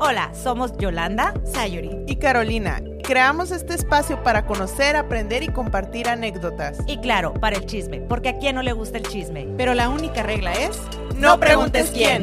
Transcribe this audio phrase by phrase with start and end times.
[0.00, 2.80] Hola, somos Yolanda, Sayuri y Carolina.
[3.02, 6.78] Creamos este espacio para conocer, aprender y compartir anécdotas.
[6.86, 9.48] Y claro, para el chisme, porque a quién no le gusta el chisme.
[9.56, 10.80] Pero la única regla es,
[11.16, 12.22] no preguntes quién.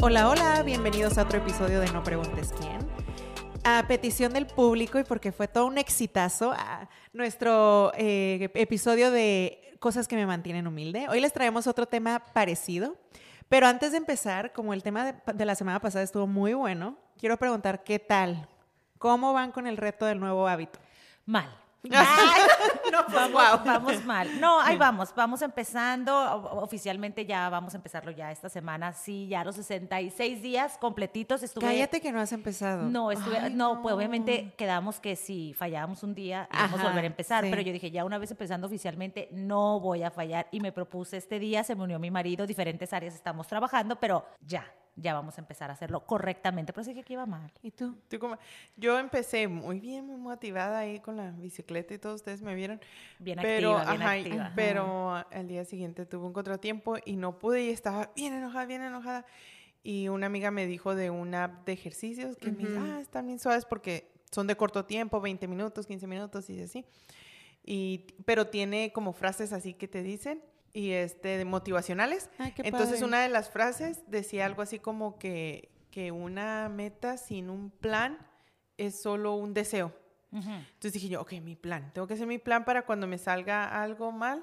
[0.00, 2.78] Hola, hola, bienvenidos a otro episodio de No preguntes quién.
[3.64, 9.69] A petición del público y porque fue todo un exitazo, a nuestro eh, episodio de
[9.80, 11.08] cosas que me mantienen humilde.
[11.08, 12.96] Hoy les traemos otro tema parecido,
[13.48, 17.38] pero antes de empezar, como el tema de, la semana pasada estuvo muy bueno, quiero
[17.38, 18.46] preguntar qué tal,
[18.98, 20.78] cómo van con el reto del nuevo hábito.
[21.24, 21.59] Mal.
[22.92, 24.40] no, pues, vamos, vamos, mal.
[24.40, 26.14] No, ahí vamos, vamos empezando.
[26.60, 28.92] Oficialmente ya vamos a empezarlo ya esta semana.
[28.92, 31.64] Sí, ya los 66 días completitos estuve.
[31.64, 32.82] Cállate que no has empezado.
[32.82, 37.06] No, estuve, no, pues obviamente quedamos que si fallábamos un día íbamos a volver a
[37.06, 40.48] empezar, pero yo dije, ya una vez empezando oficialmente, no voy a fallar.
[40.50, 44.26] Y me propuse este día, se me unió mi marido, diferentes áreas estamos trabajando, pero
[44.40, 44.70] ya,
[45.00, 46.72] ya vamos a empezar a hacerlo correctamente.
[46.72, 47.50] Pero sí que aquí iba mal.
[47.62, 47.96] ¿Y tú?
[48.76, 52.80] Yo empecé muy bien, muy motivada ahí con la bicicleta y todos ustedes me vieron.
[53.18, 54.52] Bien pero, activa, bien activa.
[54.54, 58.82] Pero al día siguiente tuve un contratiempo y no pude y estaba bien enojada, bien
[58.82, 59.26] enojada.
[59.82, 63.26] Y una amiga me dijo de una app de ejercicios que me dice, ah, están
[63.26, 66.84] bien suaves porque son de corto tiempo, 20 minutos, 15 minutos y así.
[67.64, 72.30] Y, pero tiene como frases así que te dicen y este, motivacionales.
[72.58, 77.70] Entonces una de las frases decía algo así como que, que una meta sin un
[77.70, 78.18] plan
[78.76, 79.92] es solo un deseo.
[80.32, 81.90] Entonces dije yo, ok, mi plan.
[81.92, 84.42] Tengo que hacer mi plan para cuando me salga algo mal.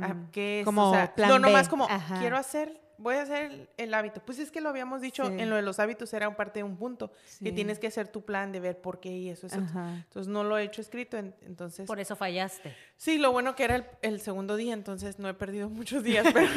[0.00, 1.86] Ah, que como no, nomás como
[2.18, 4.20] quiero hacer voy a hacer el, hábito.
[4.24, 6.64] Pues es que lo habíamos dicho, en lo de los hábitos era un parte de
[6.64, 9.58] un punto, que tienes que hacer tu plan de ver por qué y eso, eso.
[9.58, 11.86] Entonces no lo he hecho escrito, entonces...
[11.86, 12.74] Por eso fallaste.
[12.96, 16.48] Sí, lo bueno que era el, segundo día, entonces no he perdido muchos días, pero...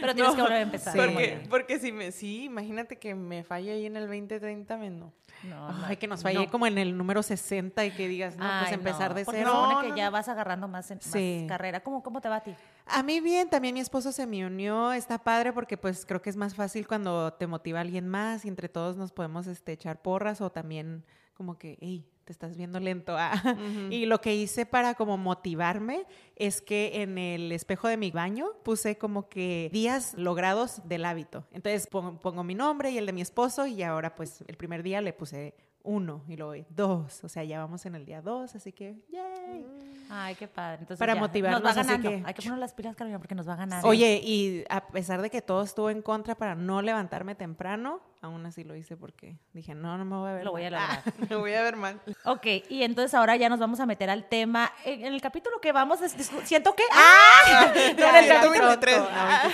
[0.00, 0.96] pero tienes que volver a empezar.
[0.96, 5.12] Porque, porque si me, sí, imagínate que me falle ahí en el 2030, me no.
[5.42, 8.72] No, Ay, que nos falle como en el número 60 y que digas, no, pues
[8.72, 9.52] empezar de cero.
[9.52, 11.14] No, que ya vas agarrando más, más
[11.46, 11.80] carrera.
[11.80, 12.54] ¿Cómo, ¿Cómo te va a ti?
[12.86, 16.30] A mí bien, también mi esposo se me unió, está padre porque pues creo que
[16.30, 20.00] es más fácil cuando te motiva alguien más y entre todos nos podemos este, echar
[20.02, 23.16] porras o también como que, hey, te estás viendo lento.
[23.16, 23.40] Ah.
[23.88, 28.48] Y lo que hice para como motivarme es que en el espejo de mi baño
[28.64, 31.46] puse como que días logrados del hábito.
[31.52, 34.82] Entonces pongo, pongo mi nombre y el de mi esposo y ahora pues el primer
[34.82, 35.54] día le puse
[35.84, 37.22] uno y luego dos.
[37.22, 39.64] O sea, ya vamos en el día dos, así que ¡yay!
[40.10, 40.78] Ay, qué padre.
[40.80, 41.62] Entonces, Para motivarnos.
[41.62, 42.10] Nos va ganando.
[42.26, 43.84] Hay que poner las pilas, Carolina, porque nos va a ganar.
[43.84, 48.44] Oye, y a pesar de que todo estuvo en contra para no levantarme temprano, aún
[48.46, 51.02] así lo hice porque dije, no, no me voy a ver Lo voy a lograr.
[51.30, 52.00] me voy a ver mal.
[52.24, 54.72] Ok, y entonces ahora ya nos vamos a meter al tema.
[54.84, 56.00] En, el capítulo que vamos,
[56.44, 56.82] siento que...
[56.92, 57.72] ¡Ah!
[57.74, 59.02] en, el capítulo, 23,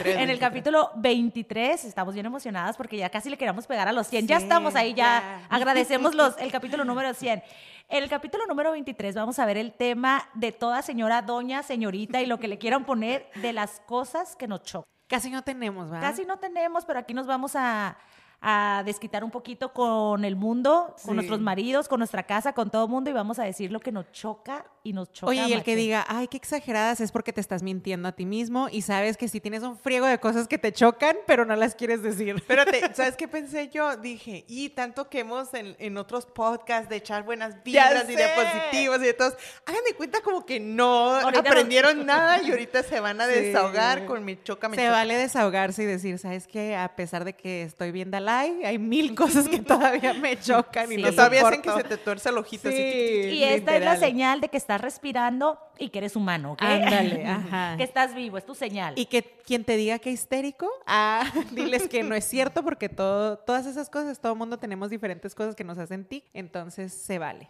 [0.05, 4.07] en el capítulo 23 estamos bien emocionadas porque ya casi le queremos pegar a los
[4.09, 4.27] 100.
[4.27, 7.43] ya estamos ahí, ya, agradecemos los, el capítulo número 100.
[7.89, 12.23] En el capítulo número 23 vamos a ver el tema de toda señora, doña, señorita
[12.23, 14.91] y lo que le quieran poner de las cosas que nos chocan.
[15.09, 16.09] Casi no tenemos, ¿verdad?
[16.09, 17.99] Casi no tenemos, pero aquí nos vamos a,
[18.43, 22.85] a desquitar un poquito con el mundo, con nuestros maridos, con nuestra casa, con todo
[22.85, 25.31] el mundo y vamos a decir lo que nos choca y nos choca.
[25.31, 28.27] Oye, y el que diga, ay, qué exageradas es porque te estás mintiendo a ti
[28.27, 31.55] mismo y sabes que si tienes un friego de cosas que te chocan, pero no
[31.55, 32.35] las quieres decir.
[32.37, 33.97] Espérate, ¿sabes qué pensé yo?
[33.97, 38.27] Dije, y tanto que hemos en, en otros podcasts de echar buenas vibras y de
[38.35, 39.35] positivos y de todos,
[39.67, 44.25] hagan de cuenta como que no aprendieron nada y ahorita se van a desahogar con
[44.25, 46.75] mi choca, me Se vale desahogarse y decir, ¿sabes qué?
[46.75, 51.11] A pesar de que estoy bien hay mil cosas que todavía me chocan y no
[51.11, 52.71] todavía hacen que se te tuerce el ojito.
[52.71, 56.63] y esta es la señal de que estás respirando y que eres humano, ¿ok?
[56.63, 57.77] Ándale, ajá.
[57.77, 58.95] que estás vivo, es tu señal.
[58.97, 63.39] Y que quien te diga que histérico, ah, diles que no es cierto porque todo,
[63.39, 67.19] todas esas cosas, todo el mundo tenemos diferentes cosas que nos hacen ti, entonces se
[67.19, 67.49] vale.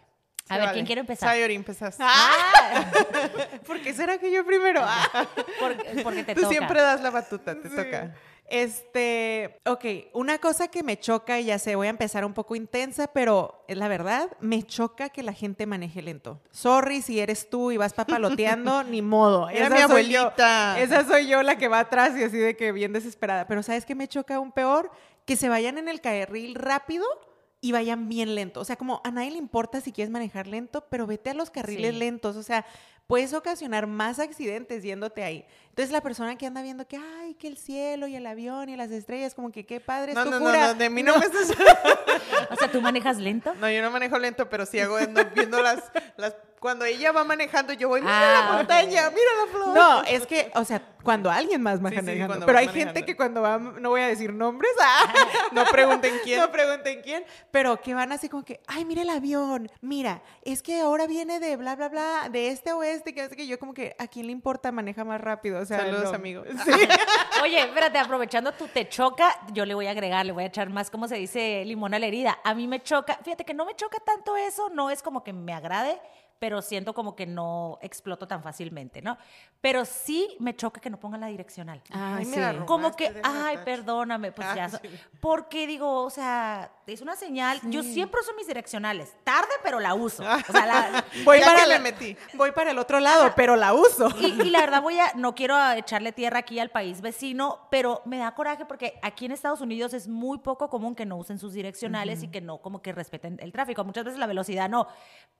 [0.49, 1.29] a ver, ¿quién quiere empezar?
[1.29, 1.97] Sayori, empezas.
[1.99, 2.91] Ah.
[3.65, 4.81] ¿Por qué será que yo primero?
[4.83, 5.27] Ah.
[6.03, 8.15] Porque, te Tú siempre das la batuta, te toca.
[8.49, 12.55] Este, ok, una cosa que me choca, y ya sé, voy a empezar un poco
[12.55, 16.41] intensa, pero es la verdad, me choca que la gente maneje lento.
[16.51, 19.49] Sorry si eres tú y vas papaloteando, ni modo.
[19.49, 20.79] Era esa mi abuelita.
[20.79, 23.47] esa soy yo la que va atrás y así de que bien desesperada.
[23.47, 24.91] Pero ¿sabes qué me choca aún peor?
[25.25, 27.05] Que se vayan en el carril rápido
[27.63, 28.59] y vayan bien lento.
[28.59, 31.49] O sea, como a nadie le importa si quieres manejar lento, pero vete a los
[31.49, 32.35] carriles lentos.
[32.35, 32.65] O sea,
[33.07, 35.45] puedes ocasionar más accidentes yéndote ahí.
[35.69, 38.75] Entonces la persona que anda viendo que, ay, que el cielo y el avión y
[38.75, 40.67] las estrellas, como que qué padre es no, tu no, cura.
[40.67, 41.51] No, no, de mí no, me estás...
[42.51, 43.53] o sea, ¿tú manejas lento?
[43.55, 44.97] No, yo no manejo lento, pero sí hago
[45.35, 46.35] viendo las, las...
[46.63, 49.75] Cuando ella va manejando, yo voy, mira la ah, montaña, mira la flor.
[49.75, 52.45] No, es que, o sea, Cuando alguien más va manejando.
[52.45, 55.13] pero hay gente que cuando va, no voy a decir nombres, ah,
[55.51, 56.39] no pregunten quién.
[56.39, 60.63] No pregunten quién, pero que van así como que, ay, mira el avión, mira, es
[60.63, 63.59] que ahora viene de bla, bla, bla, de este a oeste, que hace que yo
[63.59, 64.71] como que, ¿a quién le importa?
[64.71, 65.59] Maneja más rápido.
[65.59, 66.47] O sea, Saludos, amigos.
[67.43, 70.69] Oye, espérate, aprovechando tu te choca, yo le voy a agregar, le voy a echar
[70.69, 72.39] más, como se dice, limón a la herida.
[72.45, 75.33] A mí me choca, fíjate que no me choca tanto eso, no es como que
[75.33, 75.99] me agrade,
[76.39, 79.17] pero siento como que no exploto tan fácilmente, ¿no?
[79.61, 81.81] Pero sí me choca que no pongan la direccional.
[81.91, 82.39] Ay, sí.
[82.65, 84.69] Como que, ay, perdóname, pues ya.
[85.21, 87.61] Porque digo, o sea, es una señal.
[87.63, 89.15] Yo siempre uso mis direccionales.
[89.23, 90.23] Tarde, pero la uso.
[90.49, 92.17] O sea, la, voy para la, metí.
[92.33, 94.09] Voy para el otro lado, pero la uso.
[94.19, 98.17] Y, la verdad voy a, no quiero echarle tierra aquí al país vecino, pero me
[98.17, 101.53] da coraje porque aquí en Estados Unidos es muy poco común que no usen sus
[101.53, 103.83] direccionales y que no como que respeten el tráfico.
[103.85, 104.87] Muchas veces la velocidad no.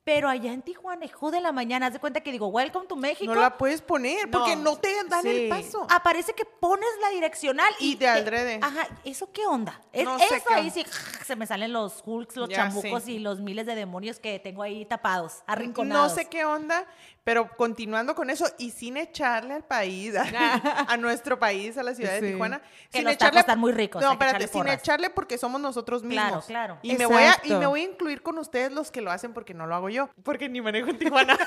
[0.04, 2.95] Pero allá en Tijuana, hijo de la mañana, haz de cuenta que digo, welcome to
[2.95, 3.34] México.
[3.34, 5.88] No la puedes poner porque no te dan el paso.
[5.90, 8.60] Aparece que pones la direccional y, y de aldrede.
[8.62, 9.80] Ajá, ¿eso qué onda?
[9.92, 10.18] eso
[10.51, 10.86] ahí sí
[11.25, 14.86] se me salen los hulks, los chambucos y los miles de demonios que tengo ahí
[14.86, 16.12] tapados, arrinconados.
[16.12, 16.86] No sé qué onda,
[17.24, 20.14] pero continuando con eso y sin echarle al país,
[20.88, 22.62] a, nuestro país, a la ciudad de Tijuana.
[22.92, 24.02] Que sin echarle, están muy ricos.
[24.02, 26.46] No, espérate, sin echarle porque somos nosotros mismos.
[26.46, 26.80] Claro, claro.
[26.81, 29.34] Y me, voy a, y me voy a incluir con ustedes los que lo hacen
[29.34, 31.38] porque no lo hago yo, porque ni manejo en Tijuana.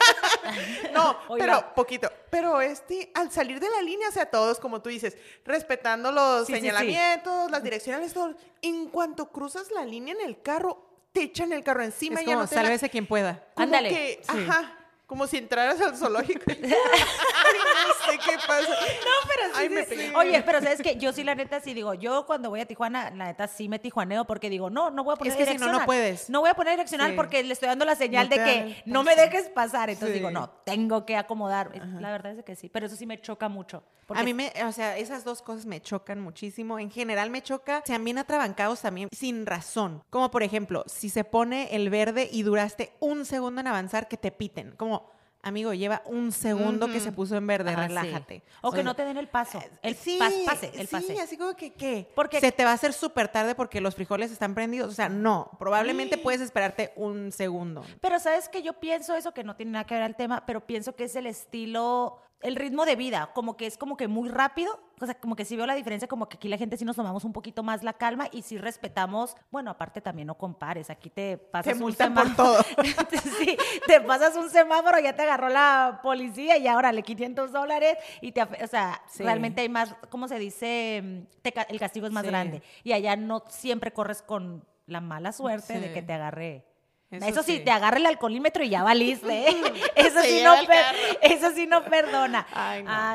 [0.94, 2.10] no, pero poquito.
[2.30, 6.46] Pero este, al salir de la línea, o sea, todos, como tú dices, respetando los
[6.46, 8.34] señalamientos, las direccionales, todo.
[8.62, 12.36] En cuanto cruzas la línea en el carro, te echan el carro encima y ya
[12.36, 13.44] no te quien pueda.
[13.56, 13.88] Ándale.
[13.90, 14.75] Que, Ajá
[15.06, 16.42] como si entraras al zoológico.
[16.48, 18.68] Ay, no sé qué pasa.
[18.68, 22.50] No, pero sí, Oye, pero sabes que yo sí la neta sí digo, yo cuando
[22.50, 25.32] voy a Tijuana, la neta sí me tijuaneo porque digo, no, no voy a poner
[25.32, 26.28] es que Si no, no puedes.
[26.28, 29.14] No voy a poner direccional porque le estoy dando la señal de que no me
[29.14, 29.90] dejes pasar.
[29.90, 31.70] Entonces digo, no, tengo que acomodar.
[32.00, 33.82] La verdad es que sí, pero eso sí me choca mucho.
[34.08, 36.78] A mí me, o sea, esas dos cosas me chocan muchísimo.
[36.78, 40.04] En general me choca, sean bien atrabancados también sin razón.
[40.10, 44.16] Como por ejemplo, si se pone el verde y duraste un segundo en avanzar, que
[44.16, 44.72] te piten.
[44.76, 45.05] Como
[45.46, 48.42] amigo, lleva un segundo que se puso en verde, relájate.
[48.62, 51.14] O, que no te den el paso, el sí, pase, el pase.
[51.14, 52.10] Sí, así como que, ¿qué?
[52.14, 54.90] Porque se te va a hacer súper tarde porque los frijoles están prendidos.
[54.90, 57.84] O sea, no, probablemente puedes esperarte un segundo.
[58.00, 60.66] Pero sabes que yo pienso eso, que no tiene nada que ver al tema, pero
[60.66, 64.28] pienso que es el estilo el ritmo de vida, como que es como que muy
[64.28, 66.84] rápido, o sea, como que sí veo la diferencia, como que aquí la gente sí
[66.84, 70.90] nos tomamos un poquito más la calma y sí respetamos, bueno, aparte también no compares,
[70.90, 72.36] aquí te pasas un semáforo.
[72.36, 72.62] Por todo.
[73.38, 73.56] sí,
[73.86, 78.32] te pasas un semáforo, ya te agarró la policía y ahora le 500 dólares y
[78.32, 81.26] te, o sea, realmente hay más, ¿cómo se dice?
[81.68, 85.92] el castigo es más grande y allá no siempre corres con la mala suerte de
[85.92, 86.75] que te agarre
[87.10, 89.48] eso, sí, te agarra el alcoholímetro y ya valiste.
[89.48, 89.56] ¿eh?
[89.96, 90.54] Eso, sí no
[91.22, 92.46] eso sí no perdona.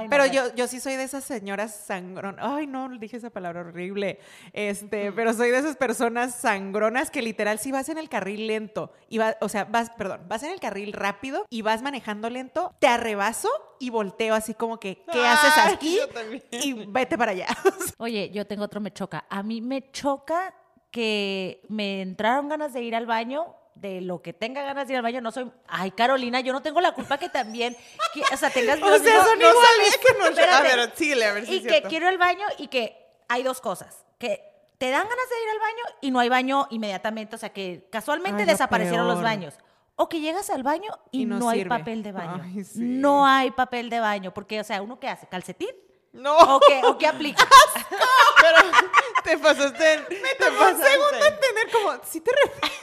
[0.10, 2.46] pero yo, yo sí soy de esas señoras sangronas.
[2.46, 4.20] Ay, no, dije esa palabra horrible.
[4.54, 8.92] Este, pero soy de esas personas sangronas que literal si vas en el carril lento
[9.10, 12.74] y vas, o sea, vas, perdón, vas en el carril rápido y vas manejando lento,
[12.80, 13.50] te arrebaso
[13.80, 16.00] y volteo así como que, ¿qué haces aquí?
[16.52, 17.48] Y vete para allá.
[17.98, 19.26] Oye, yo tengo otro me choca.
[19.30, 20.54] A mí me choca
[20.92, 24.98] que me entraron ganas de ir al baño de lo que tenga ganas de ir
[24.98, 27.75] al baño, no soy, ay Carolina, yo no tengo la culpa que también,
[28.31, 29.98] o sea, tengas o sea, son no iguales.
[29.98, 32.95] que no, a ver, síguele, a ver si Y que quiero al baño y que
[33.27, 34.39] hay dos cosas, que
[34.77, 37.88] te dan ganas de ir al baño y no hay baño inmediatamente, o sea, que
[37.91, 39.56] casualmente desaparecieron los baños.
[39.96, 42.44] O que llegas al baño y, no, hay papel de baño.
[42.75, 45.27] No hay papel de baño, porque, o sea, ¿uno qué hace?
[45.27, 45.70] ¿Calcetín?
[46.13, 46.36] No.
[46.36, 47.48] ¿O qué, o qué aplica?
[48.41, 48.58] Pero
[49.24, 50.06] te pasaste.
[50.10, 52.82] Me tomó un segundo entender como, si te refieres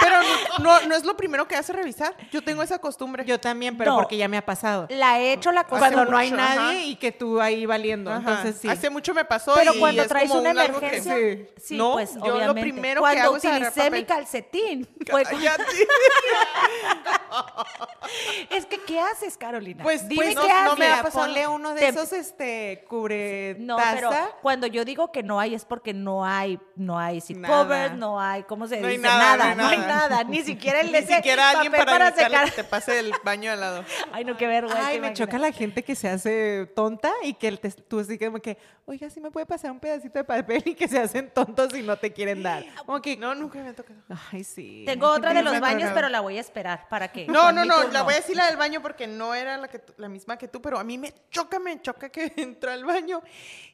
[0.00, 0.16] Pero
[0.62, 2.14] no, no, es lo primero que hace revisar.
[2.30, 3.24] Yo tengo esa costumbre.
[3.24, 4.86] Yo también, pero porque ya me ha pasado.
[4.90, 5.80] La he hecho la cosa.
[5.80, 8.14] Cuando no hay nadie y que tú ahí valiendo.
[8.14, 8.68] Entonces sí.
[8.68, 9.54] Hace mucho me pasó.
[9.54, 11.14] Pero cuando traes una emergencia.
[11.56, 11.76] sí.
[11.76, 14.88] no, pues yo lo primero cuando que hago utilicé mi calcetín.
[15.10, 15.22] Fue
[18.50, 19.82] es que, ¿qué haces, Carolina?
[19.82, 20.78] Pues dime pues, qué no, haces.
[20.78, 21.10] No me.
[21.10, 24.10] Ponle uno de esos este, cubre No, pero
[24.40, 28.20] cuando yo digo que no hay es porque no hay, no hay seat covers, no
[28.20, 28.98] hay, ¿cómo se dice?
[28.98, 32.46] Nada, no hay nada, ni siquiera el Ni siquiera alguien para, secar.
[32.46, 33.84] que te pase el baño al lado.
[34.12, 34.86] Ay, no, qué vergüenza.
[34.86, 37.52] Ay, me choca la gente que se hace tonta y que
[37.88, 40.88] tú así como que, oiga, si me puede pasar un pedacito de papel y que
[40.88, 42.64] se hacen tontos y no te quieren dar.
[42.84, 44.00] Como que, no, nunca me ha tocado.
[44.32, 44.84] Ay, sí.
[44.86, 47.21] Tengo otra de los baños, pero la voy a esperar para que.
[47.28, 49.80] No, no, no, la voy a decir la del baño porque no era la, que
[49.96, 53.22] la misma que tú, pero a mí me choca, me choca que entra al baño.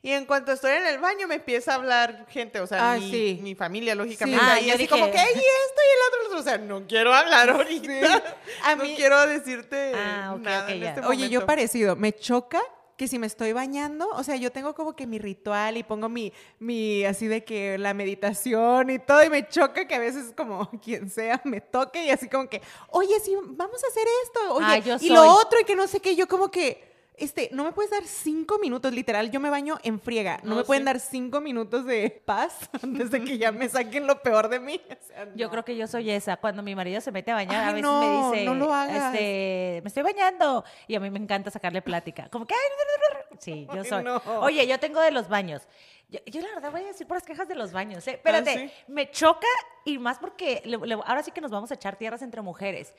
[0.02, 3.38] Y en cuanto estoy en el baño me empieza a hablar gente, o sea, mi,
[3.42, 4.62] mi, familia, lógicamente.
[4.62, 8.22] y así como que, y esto y el otro, o sea, no quiero hablar ahorita.
[8.64, 12.62] A mí, no quiero decirte ah, nada en este Oye, yo parecido, me choca
[12.98, 16.08] que si me estoy bañando, o sea, yo tengo como que mi ritual y pongo
[16.08, 20.34] mi, mi, así de que la meditación y todo, y me choca que a veces
[20.36, 24.54] como quien sea me toque y así como que, oye, sí, vamos a hacer esto,
[24.54, 26.87] oye, Ah, yo y lo otro y que no sé qué, yo como que,
[27.18, 30.56] este, no me puedes dar cinco minutos, literal, yo me baño en friega, no, No,
[30.56, 30.86] me pueden sí.
[30.86, 34.80] dar cinco minutos de paz antes de que ya me saquen lo peor de mí.
[34.88, 35.50] O sea, Yo no.
[35.50, 36.36] creo que yo soy esa.
[36.38, 38.72] Cuando mi marido se mete a bañar, a Ay, veces no, me dice, no lo
[38.72, 39.12] hagas.
[39.14, 40.64] este, me estoy bañando.
[40.86, 42.28] Y a mí me encanta sacarle plática.
[42.30, 42.60] Como que, ay,
[43.38, 44.04] sí, yo Ay, soy.
[44.04, 44.22] no.
[44.40, 45.62] Oye, yo tengo de los baños.
[46.10, 48.06] Yo, yo la verdad voy a decir puras quejas de los baños.
[48.08, 48.12] ¿eh?
[48.12, 48.72] Espérate, ¿sí?
[48.86, 49.46] me choca
[49.84, 52.94] y más porque le- le- ahora sí que nos vamos a echar tierras entre mujeres.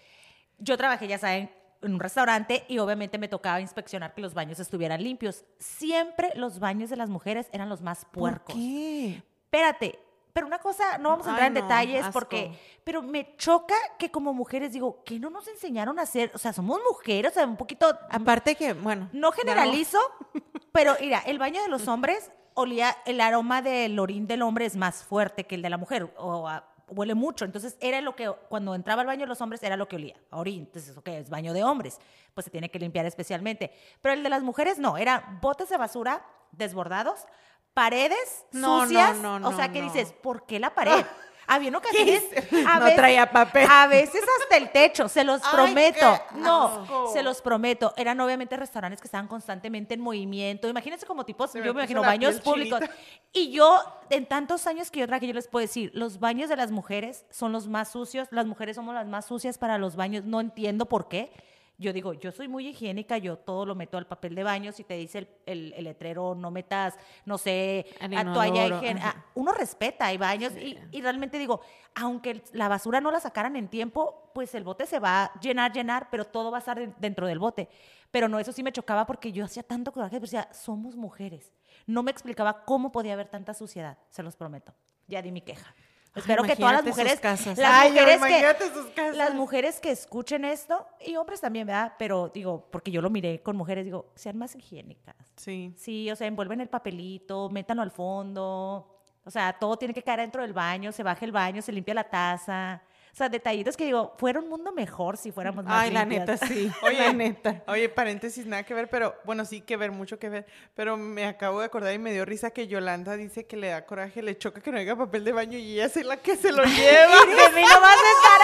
[0.60, 1.50] Yo trabajé, ya saben,
[1.82, 5.46] en un restaurante y obviamente me tocaba inspeccionar que los baños estuvieran limpios.
[5.60, 8.54] Siempre los baños de las mujeres eran los más puercos.
[8.56, 9.24] ¿Por qué?
[9.46, 10.00] Espérate,
[10.34, 12.14] pero una cosa, no vamos a entrar Ay, en no, detalles asco.
[12.14, 16.38] porque, pero me choca que como mujeres digo, que no nos enseñaron a hacer, o
[16.38, 19.10] sea, somos mujeres, o sea, un poquito, Aparte que, bueno.
[19.12, 19.98] no generalizo,
[20.72, 24.76] pero mira, el baño de los hombres olía, el aroma del orín del hombre es
[24.76, 28.32] más fuerte que el de la mujer, o a- huele mucho, entonces era lo que,
[28.50, 31.30] cuando entraba al baño de los hombres era lo que olía, orín, entonces, ok, es
[31.30, 32.00] baño de hombres,
[32.34, 35.78] pues se tiene que limpiar especialmente, pero el de las mujeres no, era botes de
[35.78, 37.26] basura desbordados,
[37.74, 39.86] paredes No, no, sucias, no, o sea, no, que no.
[39.92, 41.06] dices, ¿por qué la pared?
[41.50, 42.24] Había ocasiones,
[42.68, 43.68] a No veces- traía papel.
[43.70, 46.20] a veces hasta el techo, se los Ay, prometo.
[46.36, 47.12] No, asco.
[47.12, 47.94] se los prometo.
[47.98, 50.68] Eran obviamente restaurantes que estaban constantemente en movimiento.
[50.70, 52.80] Imagínense como tipos, Se yo me imagino baños públicos.
[52.80, 52.96] chinita.
[53.34, 53.80] Y yo,
[54.10, 57.26] en tantos años que yo traje, yo les puedo decir, los baños de las mujeres
[57.30, 58.28] son los más sucios.
[58.32, 60.24] Las mujeres somos las más sucias para los baños.
[60.26, 61.32] No entiendo por qué.
[61.82, 64.72] Yo digo, yo soy muy higiénica, yo todo lo meto al papel de baño.
[64.74, 66.96] Si te dice el, el- el letrero, no metas,
[67.26, 67.86] no sé,
[68.18, 68.66] a toalla
[69.02, 70.52] ah, Uno respeta, hay baños.
[70.58, 71.62] Y, y realmente digo,
[71.96, 75.72] aunque la basura no la sacaran en tiempo, pues el bote se va a llenar,
[75.72, 77.70] llenar, pero todo va a estar de- dentro del bote.
[78.12, 81.54] Pero no, eso sí me chocaba porque yo hacía tanto coraje, pero decía, somos mujeres.
[81.88, 84.74] No me explicaba cómo podía haber tanta suciedad, se los prometo.
[85.08, 85.74] Ya di mi queja.
[86.16, 87.58] Espero que todas las mujeres, casas.
[87.58, 89.16] las Ay, mujeres que, sus casas.
[89.16, 91.94] las mujeres que escuchen esto y hombres también, ¿verdad?
[91.98, 95.16] Pero digo, porque yo lo miré con mujeres, digo, sean más higiénicas.
[95.36, 95.74] Sí.
[95.78, 98.96] Sí, o sea, envuelven el papelito, métanlo al fondo.
[99.24, 101.94] O sea, todo tiene que caer dentro del baño, se baja el baño, se limpia
[101.94, 102.82] la taza.
[103.12, 106.38] O sea, detallitos que digo, fuera un mundo mejor si fuéramos más Ay, la neta,
[106.38, 106.72] sí.
[106.84, 107.64] Oye, la neta.
[107.68, 110.46] Oye, paréntesis, nada que ver, pero bueno, sí que ver, mucho que ver.
[110.76, 113.86] Pero me acabo de acordar y me dio risa que Yolanda dice que le da
[113.86, 116.52] coraje, le choca que no haya papel de baño y ella es la que se
[116.52, 117.26] lo lleva.
[117.26, 118.42] De mí no vas a estar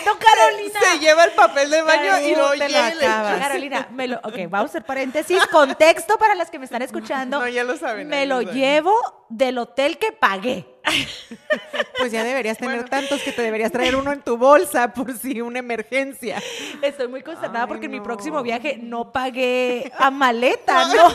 [0.00, 0.80] hablando, Carolina.
[0.80, 3.32] Se lleva el papel de baño y lo llega y acabas.
[3.36, 3.48] echa.
[3.48, 5.44] Carolina, me lo, ok, vamos a hacer paréntesis.
[5.46, 7.40] Contexto para las que me están escuchando.
[7.40, 8.94] No, ya lo saben, Me lo lo llevo
[9.28, 10.66] del hotel que pagué.
[11.98, 12.90] Pues ya deberías tener Bueno.
[12.90, 16.42] tantos que te deberías traer uno en tu bolsa por si una emergencia.
[16.82, 18.02] Estoy muy consternada Ay, porque en mi no.
[18.04, 21.08] próximo viaje no pagué a maleta, no,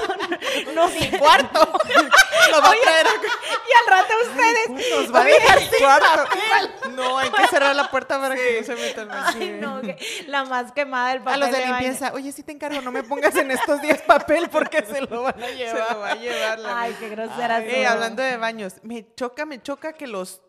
[0.73, 1.09] no, sé.
[1.19, 1.59] cuarto.
[2.51, 3.27] Lo va a traer acá.
[3.67, 4.69] Y al rato ustedes.
[4.95, 6.89] Nos va a dejar sin cuarto.
[6.91, 9.35] No, hay que cerrar la puerta para que no se metan más.
[9.35, 9.97] Ay, no, que
[10.27, 13.03] la más quemada del A papel los de limpieza, oye, sí te encargo, no me
[13.03, 15.91] pongas en estos días papel porque se lo van a Se llevar.
[15.91, 17.57] lo va a llevar la Ay, qué grosera
[17.91, 20.41] hablando de baños, me choca, me choca que los,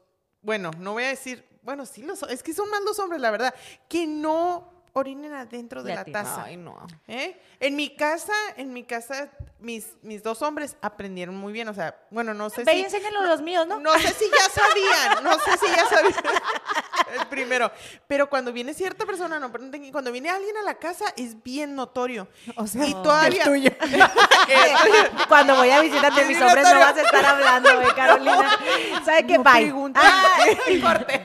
[0.42, 3.30] bueno, no voy a decir, bueno, sí los, es que son más los hombres, la
[3.30, 3.54] verdad,
[3.88, 6.44] que no orinen adentro de la taza.
[6.44, 6.86] Ay, no.
[7.06, 7.40] ¿eh?
[7.60, 11.98] En mi casa, en mi casa, mis, mis dos hombres aprendieron muy bien, o sea,
[12.10, 13.80] bueno, no sé Ve si, a los míos, ¿no?
[13.80, 16.14] no sé si ya sabían, no sé si ya sabían.
[17.20, 17.70] El primero,
[18.06, 21.74] pero cuando viene cierta persona, no, y cuando viene alguien a la casa es bien
[21.74, 22.28] notorio.
[22.56, 23.70] O sea, y todavía, el tuyo.
[25.28, 28.50] Cuando voy a visitarte mis hombres no vas a estar hablando, ¿eh, Carolina?
[29.04, 29.38] ¿Sabe qué?
[29.38, 29.72] No Bye.
[29.94, 30.36] Ah,
[30.82, 31.22] corte.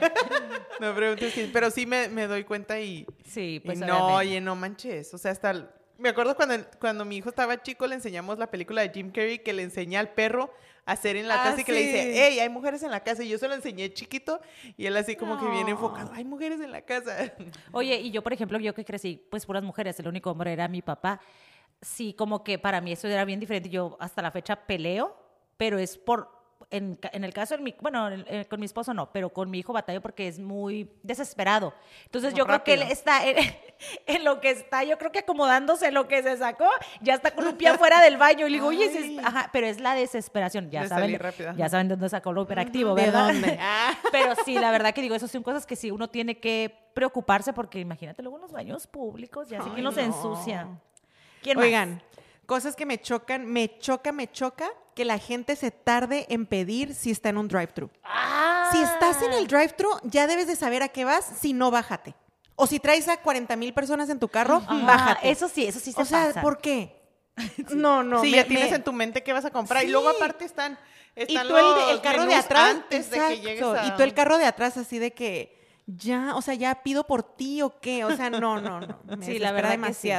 [0.80, 4.14] No preguntes, quién, pero sí me, me doy cuenta y, sí, y pues no, obviamente.
[4.16, 5.14] oye, no manches.
[5.14, 8.48] O sea, hasta el- me acuerdo cuando, cuando mi hijo estaba chico, le enseñamos la
[8.48, 10.54] película de Jim Carrey que le enseña al perro
[10.86, 13.24] hacer en la Ah, casa y que le dice, hey, hay mujeres en la casa.
[13.24, 14.42] Y yo se lo enseñé chiquito
[14.78, 17.34] y él así como que viene enfocado, hay mujeres en la casa.
[17.72, 20.68] Oye, y yo, por ejemplo, yo que crecí, pues puras mujeres, el único hombre era
[20.68, 21.20] mi papá.
[21.82, 23.70] Sí, como que para mí eso era bien diferente.
[23.70, 25.16] Yo hasta la fecha peleo,
[25.58, 26.43] pero es por.
[26.72, 29.50] En, en el caso de mi, bueno, en- eh, con mi esposo no, pero con
[29.52, 31.74] mi hijo batallo porque es muy desesperado.
[32.06, 33.36] Entonces yo creo que él está en,
[34.08, 36.68] en lo que está, yo creo que acomodándose lo que se sacó,
[37.02, 38.48] ya está con un pie afuera del baño.
[38.48, 39.18] Y le digo, oye, si Ay.
[39.20, 40.70] es- ajá, pero es la desesperación.
[40.72, 41.20] Ya De saben,
[41.58, 43.28] ya saben de dónde sacó lo hiperactivo, ¿De ¿verdad?
[43.28, 43.58] dónde?
[43.62, 43.94] Ah.
[44.12, 47.54] Pero sí, la verdad que digo, eso son cosas que sí uno tiene que preocuparse
[47.54, 50.02] porque imagínate luego en los baños públicos, ya sé quién los no.
[50.02, 50.68] ensucia.
[51.42, 51.66] ¿Quién más?
[52.46, 56.94] Cosas que me chocan, me choca, me choca que la gente se tarde en pedir
[56.94, 57.90] si está en un drive-thru.
[58.04, 58.70] Ah.
[58.72, 62.16] Si estás en el drive-thru, ya debes de saber a qué vas, si no, bájate.
[62.56, 65.30] O si traes a 40 mil personas en tu carro, Ajá, bájate.
[65.32, 66.42] Eso sí, eso sí se o sea, pasa.
[66.42, 67.02] ¿por qué?
[67.74, 68.22] No, no.
[68.22, 69.84] sí, me- ya tienes me- en tu mente qué vas a comprar.
[69.84, 69.92] Y Sí.
[69.92, 70.78] luego aparte están,
[71.16, 72.70] Y están tú el, los el carro de atrás.
[72.72, 73.88] antes de que exacto, llegues a...
[73.88, 77.24] Y tú el carro de atrás así de que ya, o sea, ya pido por
[77.24, 78.06] ti o qué.
[78.06, 79.00] O sea, no, no, no.
[79.18, 80.10] Me Sí, la verdad que sí.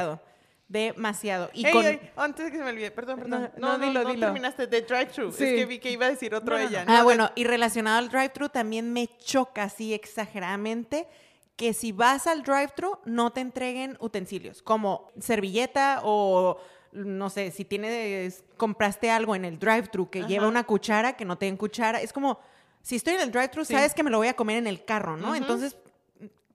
[0.67, 1.49] Demasiado.
[1.53, 1.85] Y Ey, con.
[1.85, 3.51] ey, antes de que se me olvide, perdón, perdón.
[3.57, 4.25] No, No, no, no, dilo, no dilo.
[4.27, 5.31] terminaste de drive-thru.
[5.31, 5.43] Sí.
[5.43, 6.85] Es que vi que iba a decir otro No, no, ella.
[6.87, 11.07] Ah, No, bueno, y relacionado al drive-thru también me choca así exageradamente
[11.55, 16.57] que si vas al drive-thru no te entreguen utensilios como servilleta o
[16.91, 21.37] no sé, si tienes compraste algo en el drive-thru que lleva una cuchara, que no
[21.37, 22.39] te den cuchara, es como
[22.81, 23.73] si estoy en el drive-thru Sí.
[23.73, 25.27] sabes que me lo voy a comer en el carro, ¿no?
[25.27, 25.35] Ujú.
[25.35, 25.77] Entonces,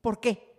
[0.03, 0.50] ¿por qué?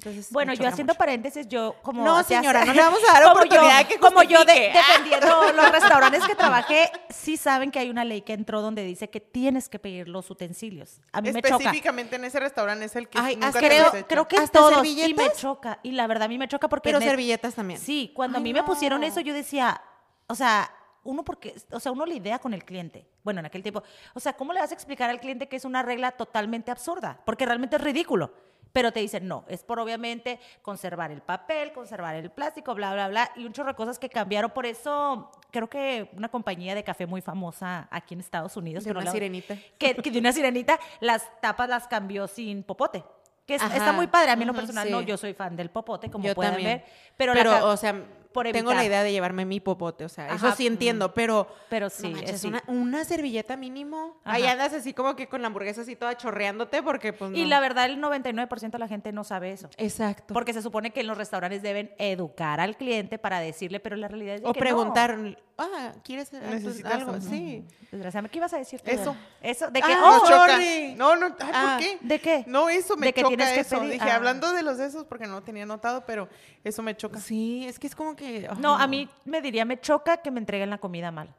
[0.00, 0.98] Entonces, Bueno, yo haciendo mucho.
[0.98, 2.02] paréntesis, yo como...
[2.02, 5.52] No, señora, no le vamos a dar como oportunidad yo, que Como yo de- defendiendo
[5.54, 9.20] los restaurantes que trabajé, sí saben que hay una ley que entró donde dice que
[9.20, 11.02] tienes que pedir los utensilios.
[11.12, 11.56] A mí me choca.
[11.56, 14.58] Específicamente en ese restaurante es el que Ay, nunca hasta te Creo, creo que ¿Hasta
[14.58, 15.80] todos, y me choca.
[15.82, 16.88] Y la verdad a mí me choca porque...
[16.88, 17.78] Pero servilletas también.
[17.78, 19.82] Sí, cuando a mí me pusieron eso, yo decía,
[20.28, 20.72] o sea,
[21.04, 23.06] uno porque, o sea, uno lidia con el cliente.
[23.22, 23.82] Bueno, en aquel tiempo,
[24.14, 27.20] o sea, ¿cómo le vas a explicar al cliente que es una regla totalmente absurda?
[27.24, 28.32] Porque realmente es ridículo.
[28.72, 33.08] Pero te dicen, no, es por obviamente conservar el papel, conservar el plástico, bla, bla,
[33.08, 34.50] bla, y un chorro de cosas que cambiaron.
[34.52, 38.90] Por eso, creo que una compañía de café muy famosa aquí en Estados Unidos, De
[38.90, 39.56] que no una la- sirenita.
[39.78, 43.02] que, que de una sirenita, las tapas las cambió sin popote.
[43.46, 43.76] Que es- Ajá.
[43.76, 44.30] está muy padre.
[44.30, 44.92] A mí en lo personal sí.
[44.92, 46.78] no, yo soy fan del popote, como Yo pueden también.
[46.78, 46.86] ver.
[47.16, 48.00] Pero, Pero, la o sea,
[48.32, 51.48] por tengo la idea de llevarme mi popote, o sea, eso sí entiendo, pero...
[51.68, 52.48] pero no sí, manches, es sí.
[52.48, 54.20] una, una servilleta mínimo.
[54.24, 54.36] Ajá.
[54.36, 57.60] Ahí andas así como que con la hamburguesa así toda chorreándote porque pues Y la
[57.60, 59.68] verdad, el 99% de la gente no sabe eso.
[59.76, 60.34] Exacto.
[60.34, 64.08] Porque se supone que en los restaurantes deben educar al cliente para decirle, pero la
[64.08, 65.18] realidad es de o que preguntar,
[65.60, 67.20] ah, ¿quieres ¿Necesitas algo?
[67.20, 67.64] Sí.
[67.90, 68.80] Desgraciadamente, ¿qué ibas a decir?
[68.80, 68.90] tú?
[68.90, 69.16] Eso.
[69.42, 70.58] Eso, de que, Ah, oh, choca.
[70.96, 71.98] No, no, ay, Ah, ¿por qué?
[72.00, 72.44] ¿de qué?
[72.46, 73.78] No, eso me De que choca tienes que eso.
[73.80, 74.16] pedir- Dije, ah.
[74.16, 76.28] hablando de los de esos, porque no lo tenía notado, pero
[76.64, 77.20] eso me choca.
[77.20, 78.48] Sí, es que es como que...
[78.58, 81.34] No, a mí me diría, me choca que me entreguen la comida mal.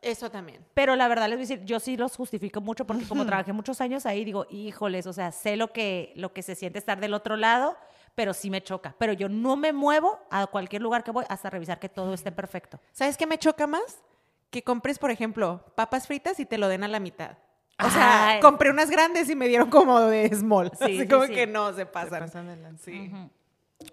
[0.00, 0.64] Eso también.
[0.74, 3.52] Pero la verdad les voy a decir, yo sí los justifico mucho porque como trabajé
[3.52, 6.98] muchos años ahí, digo, híjoles, o sea, sé lo que, lo que se siente estar
[7.00, 7.76] del otro lado,
[8.14, 8.94] pero sí me choca.
[8.98, 12.32] Pero yo no me muevo a cualquier lugar que voy hasta revisar que todo esté
[12.32, 12.80] perfecto.
[12.92, 14.02] ¿Sabes qué me choca más?
[14.50, 17.38] Que compres, por ejemplo, papas fritas y te lo den a la mitad.
[17.82, 18.40] O sea, Ay.
[18.40, 20.70] compré unas grandes y me dieron como de small.
[20.78, 21.32] Sí, así sí, como sí.
[21.34, 22.78] que no, se Se pasan.
[22.78, 23.10] Sí.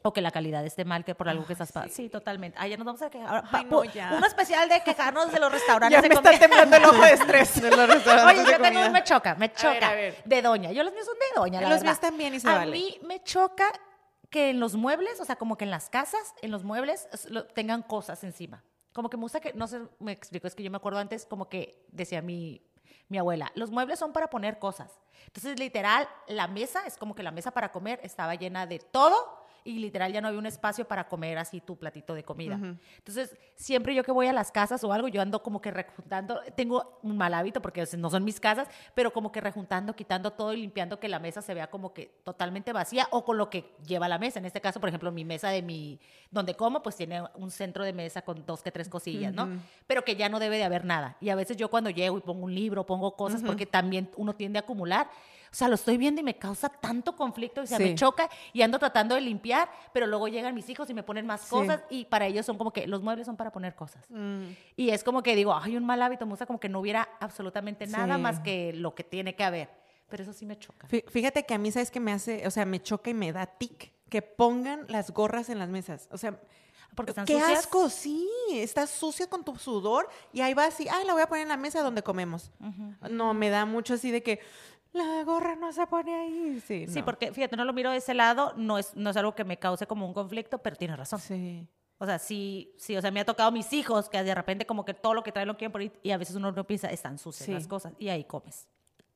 [0.04, 1.96] O que la calidad esté mal, que por algo que estás pagando.
[1.96, 2.10] Sí.
[2.10, 2.56] totalmente.
[2.62, 3.44] Ah, ya nos vamos a quejar.
[3.52, 4.14] Ay, no, pu- ya.
[4.16, 7.14] Uno especial de quejarnos de los restaurantes Ya de me está temblando el ojo de
[7.14, 7.60] estrés.
[7.62, 9.90] De los restaurantes Oye, yo tengo un me choca, me choca.
[9.90, 10.22] a ver.
[10.26, 10.72] De doña.
[10.72, 11.86] Yo los míos son de doña, la Los verdad.
[11.86, 12.72] míos también y se a vale.
[12.72, 13.72] mí me choca
[14.30, 17.08] que en los muebles, o sea, como que en las casas, en los muebles,
[17.56, 18.64] tengan cosas encima.
[18.94, 21.26] Como que me gusta que, no sé, me explico, es que yo me acuerdo antes
[21.26, 22.62] como que decía mi,
[23.08, 25.00] mi abuela, los muebles son para poner cosas.
[25.26, 29.39] Entonces, literal, la mesa, es como que la mesa para comer estaba llena de todo
[29.64, 32.60] y literal ya no había un espacio para comer así tu platito de comida.
[32.98, 36.42] Entonces, siempre yo que voy a las casas o algo, yo ando como que rejuntando,
[36.56, 40.54] tengo un mal hábito porque no son mis casas, pero como que rejuntando, quitando todo
[40.54, 43.74] y limpiando que la mesa se vea como que totalmente vacía o con lo que
[43.86, 44.40] lleva la mesa.
[44.40, 46.00] En este caso, por ejemplo, mi mesa de mi,
[46.32, 49.50] donde como, pues tiene un centro de mesa con dos que tres cosillas, ¿no?
[49.88, 51.18] Pero que ya no debe de haber nada.
[51.20, 54.36] Y a veces yo cuando llego y pongo un libro, pongo cosas, porque también uno
[54.36, 55.10] tiende a acumular.
[55.52, 57.84] O sea, lo estoy viendo y me causa tanto conflicto, o sea, Sí.
[57.84, 61.26] me choca y ando tratando de limpiar, pero luego llegan mis hijos y me ponen
[61.26, 61.50] más Sí.
[61.50, 64.06] cosas y para ellos son como que los muebles son para poner cosas.
[64.10, 64.44] Mm.
[64.76, 67.10] Y es como que digo, hay un mal hábito, me gusta como que no hubiera
[67.20, 68.22] absolutamente nada Sí.
[68.22, 69.70] más que lo que tiene que haber.
[70.10, 70.88] Pero eso sí me choca.
[70.88, 72.46] Fí- Fíjate que a mí, ¿sabes qué me hace?
[72.48, 76.08] O sea, me choca y me da tic que pongan las gorras en las mesas.
[76.12, 76.40] O sea,
[76.96, 77.60] Porque están qué sucias.
[77.60, 78.28] asco, sí.
[78.52, 81.50] Estás sucia con tu sudor y ahí vas y, ay, la voy a poner en
[81.50, 82.50] la mesa donde comemos.
[83.12, 84.40] No, me da mucho así de que
[84.94, 86.60] la gorra no se pone ahí.
[86.66, 87.06] Sí, Sí, no.
[87.06, 89.58] porque fíjate, no lo miro de ese lado, no es, no es algo que me
[89.58, 91.20] cause como un conflicto, pero tienes razón.
[91.20, 91.68] Sí.
[92.02, 94.86] O sea, sí, sí, o sea, me ha tocado mis hijos que de repente como
[94.86, 97.18] que todo lo que traen lo quieren poner y a veces uno no piensa, están
[97.18, 97.52] sucias Sí.
[97.52, 98.68] las cosas y ahí comes.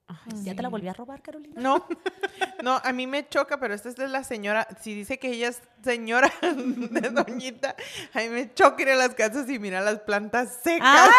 [0.08, 0.72] Ay, ¿Ya te la sí.
[0.72, 1.54] volví a robar, Carolina?
[1.60, 1.86] No,
[2.64, 4.68] No, a mí me choca, pero esta es de la señora.
[4.82, 7.76] Si dice que ella es señora de doñita,
[8.14, 10.88] a mí me choca ir a las casas y mirar las plantas secas.
[10.90, 11.10] ¡Ah!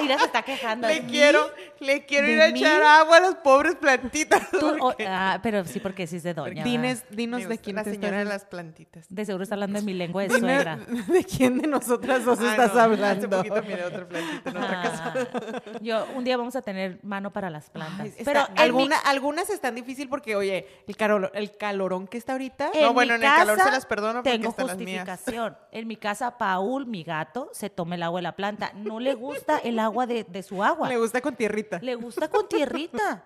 [0.00, 0.86] Mira, se está quejando.
[0.86, 1.50] le quiero,
[1.80, 2.60] le quiero ¿De ir a mí?
[2.60, 4.48] echar agua a las pobres plantitas.
[4.50, 6.62] Tú- o- porque- ah, pero sí, porque sí es de doña.
[6.62, 9.06] Dines, dinos de quién la te señora de las plantitas.
[9.08, 10.76] De seguro está hablando de mi lengua de Dime suegra.
[10.76, 13.26] de quién de nosotras dos Ah, estás no, hablando.
[13.40, 15.14] Hace poquito miré otra plantita en otra casa.
[15.16, 18.00] Ah, yo, un día vamos a tener mano para las plantas.
[18.00, 22.06] Ay, está- pero en mi- alguna, algunas están difícil porque, oye, el, caro- el calorón
[22.06, 22.70] que está ahorita.
[22.74, 24.76] En No, bueno, mi en el calor casa se las perdono porque Tengo hasta las
[24.78, 25.06] mías.
[25.08, 25.56] justificación.
[25.72, 28.72] En mi casa, Paul, mi gato, se toma el agua de la planta.
[28.74, 30.88] No le gusta el agua de, de su agua.
[30.88, 31.78] Le gusta con tierrita.
[31.82, 33.24] Le gusta con tierrita.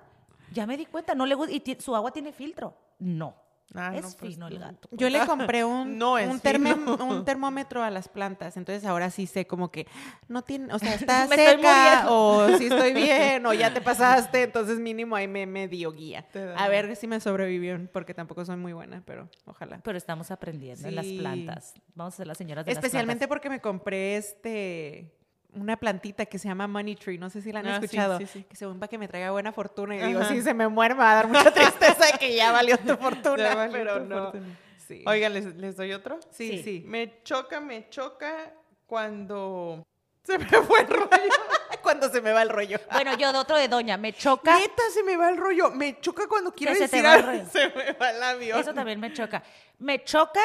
[0.53, 1.53] Ya me di cuenta, no le gusta.
[1.53, 2.75] Y su agua tiene filtro.
[2.99, 3.35] No.
[3.75, 4.89] Ah, es no, pues, fino el gato.
[4.93, 9.71] Yo le compré un, No un, termómetro a las plantas, entonces ahora sí sé como
[9.71, 9.87] que
[10.29, 14.79] no tiene, o sea, está seca o si estoy bien o ya te pasaste, entonces
[14.79, 16.27] mínimo ahí me, me dio guía.
[16.57, 19.81] A ver si me sobrevivió, porque tampoco soy muy buena, pero ojalá.
[19.83, 21.19] Pero estamos aprendiendo en las Sí.
[21.19, 21.75] plantas.
[21.95, 25.13] Vamos a ser las señoras de Especialmente las porque me compré este
[25.55, 28.19] una plantita que se llama Money Tree, no sé si la han Ah, sí, escuchado,
[28.19, 28.45] sí, sí.
[28.45, 31.01] que según para que me traiga buena fortuna y digo, si se me muere me
[31.01, 34.23] va a dar mucha tristeza de que ya valió tu fortuna, valió pero tu no.
[34.25, 34.47] fortuna.
[34.88, 35.05] Sí.
[35.07, 36.19] Oigan, ¿les, les doy otro?
[36.31, 36.62] sí, Sí.
[36.62, 36.85] sí.
[36.87, 38.53] Me choca, me choca
[38.87, 39.83] cuando
[40.25, 41.09] se me fue el rollo.
[41.83, 42.79] Cuando se me va el rollo.
[42.93, 44.57] Bueno, yo de otro de doña, me choca.
[44.57, 45.71] Neta, se me va el rollo.
[45.73, 47.33] Me choca cuando quiero se te decir va el algo.
[47.33, 47.51] rollo.
[47.51, 48.61] Se me va el avión.
[48.61, 49.43] Eso también me choca.
[49.81, 50.41] Me choca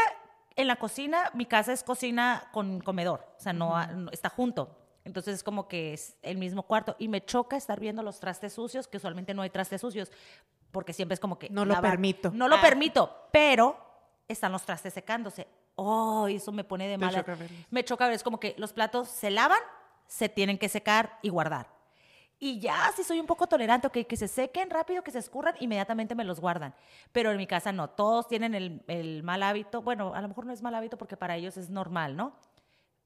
[0.55, 4.75] en la cocina, mi casa es cocina con comedor, o sea, no- está junto.
[5.07, 8.51] Entonces es como que es el mismo cuarto y me choca estar viendo los trastes
[8.53, 10.11] sucios, que usualmente no hay trastes sucios,
[10.71, 11.91] porque siempre es como que No lo lavar.
[11.91, 12.29] permito.
[12.31, 12.61] No lo Ah.
[12.61, 13.77] permito, pero
[14.27, 15.47] están los trastes secándose.
[15.75, 17.19] Oh, eso me pone de Te mala.
[17.19, 17.37] choca.
[17.71, 19.59] Me choca ver, es como que los platos se lavan,
[20.07, 21.67] se tienen que secar y guardar.
[22.39, 25.55] Y ya, si soy un poco tolerante, ok, que se sequen rápido, que se escurran,
[25.59, 26.75] inmediatamente me los guardan.
[27.13, 29.81] Pero en mi casa no, todos tienen el, el mal hábito.
[29.81, 32.33] Bueno, a lo mejor no es mal hábito porque para ellos es normal, ¿no?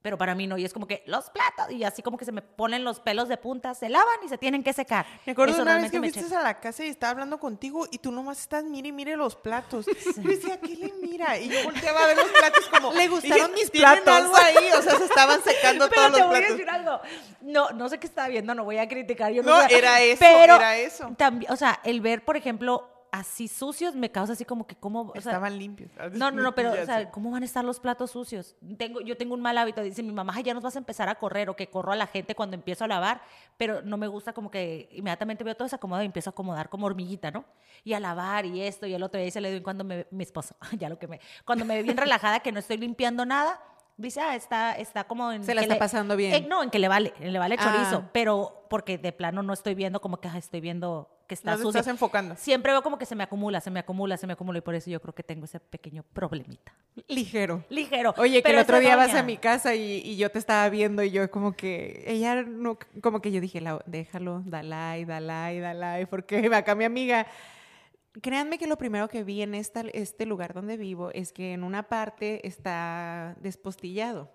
[0.01, 2.31] Pero para mí no, y es como que los platos, y así como que se
[2.31, 5.05] me ponen los pelos de punta, se lavan y se tienen que secar.
[5.27, 6.39] Me acuerdo Eso una vez que fuiste checa.
[6.39, 9.35] a la casa y estaba hablando contigo y tú nomás estás, mire y mire los
[9.35, 9.85] platos.
[10.15, 11.37] Yo decía, ¿qué le mira?
[11.37, 12.93] Y yo volteaba a ver los platos como...
[13.01, 16.19] Le gustaron mis "¿Tienen platos?" algo ahí, o sea, se estaban secando Pero todos te
[16.19, 16.57] los voy a platos.
[16.57, 17.01] decir algo.
[17.41, 19.31] No, no sé qué estaba viendo, no voy a criticar.
[19.31, 21.13] Yo no, No, era eso, pero era eso.
[21.17, 25.01] También, o sea, el ver, por ejemplo, así sucios me causa así como que cómo...
[25.01, 25.91] o sea, Estaban limpios.
[26.13, 27.11] No, no, no, pero, o sea.
[27.11, 28.55] ¿cómo van a estar los platos sucios?
[28.77, 31.09] Tengo, yo tengo un mal hábito, dice mi mamá, "Ay, ya nos vas a empezar
[31.09, 33.21] a correr o que corro a la gente cuando empiezo a lavar,
[33.57, 36.85] pero no me gusta como que inmediatamente veo todo desacomodado y empiezo a acomodar como
[36.85, 37.45] hormiguita, ¿no?
[37.83, 40.07] Y a lavar y esto y el otro, y ahí se le doy cuando me,
[40.11, 43.25] mi esposo, ya lo que me, cuando me ve bien relajada que no estoy limpiando
[43.25, 43.61] nada,
[43.97, 45.43] dice, ah, está, está como en...
[45.43, 46.33] Se la está le- pasando bien.
[46.33, 47.63] Eh, no, en que le vale, le vale Ah.
[47.63, 51.55] chorizo, pero porque de plano no estoy viendo como que "Ay, estoy viendo que está
[51.55, 52.35] No estás enfocando.
[52.35, 54.75] Siempre veo como que se me acumula, se me acumula, se me acumula y por
[54.75, 56.73] eso yo creo que tengo ese pequeño problemita.
[57.07, 57.63] Ligero.
[57.69, 58.13] Ligero.
[58.17, 61.03] Oye, que el otro día vas a mi casa y, y yo te estaba viendo
[61.03, 66.05] y yo como que ella no, como que yo dije, "La- déjalo, dalai, dalai, dalai,
[66.05, 67.27] porque acá mi amiga,
[68.21, 71.63] créanme que lo primero que vi en esta, este lugar donde vivo es que en
[71.63, 74.29] una parte está despostillado.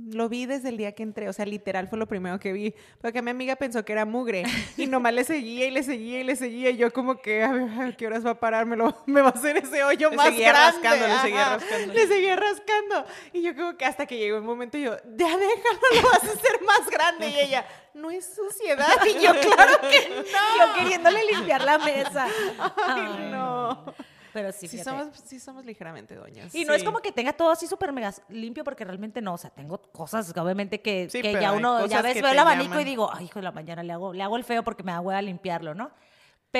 [0.00, 2.72] Lo vi desde el día que entré, o sea, literal fue lo primero que vi,
[3.00, 4.44] porque mi amiga pensó que era mugre
[4.76, 7.50] y nomás le seguía y le seguía y le seguía y yo como que, a
[7.50, 8.64] ver, ¿a qué horas va a parar?
[8.64, 10.70] Me, lo, me va a hacer ese hoyo Le más seguía grande.
[10.88, 11.94] rascando, le seguía rascando.
[11.94, 13.04] Le seguía rascando.
[13.32, 16.32] Y yo como que hasta que llegó un momento yo, ya déjalo, lo vas a
[16.32, 17.28] hacer más grande.
[17.30, 17.66] Y ella,
[17.98, 18.88] no es suciedad.
[19.06, 20.66] Y yo, claro que no.
[20.66, 22.26] Yo queriéndole limpiar la mesa.
[22.86, 23.84] Ay, no.
[24.32, 26.54] Pero sí, Sí somos, sí somos ligeramente doñas.
[26.54, 29.34] Y no es como que tenga todo así súper mega limpio, porque realmente no.
[29.34, 32.38] O sea, tengo cosas que obviamente que, Sí, que ya uno, ya ves, veo el
[32.38, 32.82] abanico llaman.
[32.82, 34.92] y digo, ay, hijo de la mañana le hago, le hago el feo porque me
[34.92, 35.90] da hueva limpiarlo, ¿no?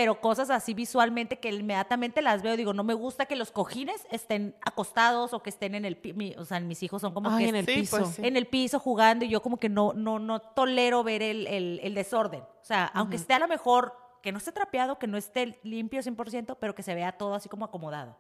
[0.01, 4.07] Pero cosas así visualmente que inmediatamente las veo, digo, no me gusta que los cojines
[4.13, 7.43] estén acostados o que estén en el mi- o sea, mis hijos son como Ay,
[7.43, 7.97] que en el Sí, piso.
[7.99, 8.23] pues sí.
[8.25, 11.81] en el piso jugando y yo como que no, no, no tolero ver el, el-
[11.83, 12.43] el desorden.
[12.43, 16.01] O sea, aunque esté a lo mejor que no esté trapeado, que no esté limpio
[16.01, 18.17] 100%, pero que se vea todo así como acomodado.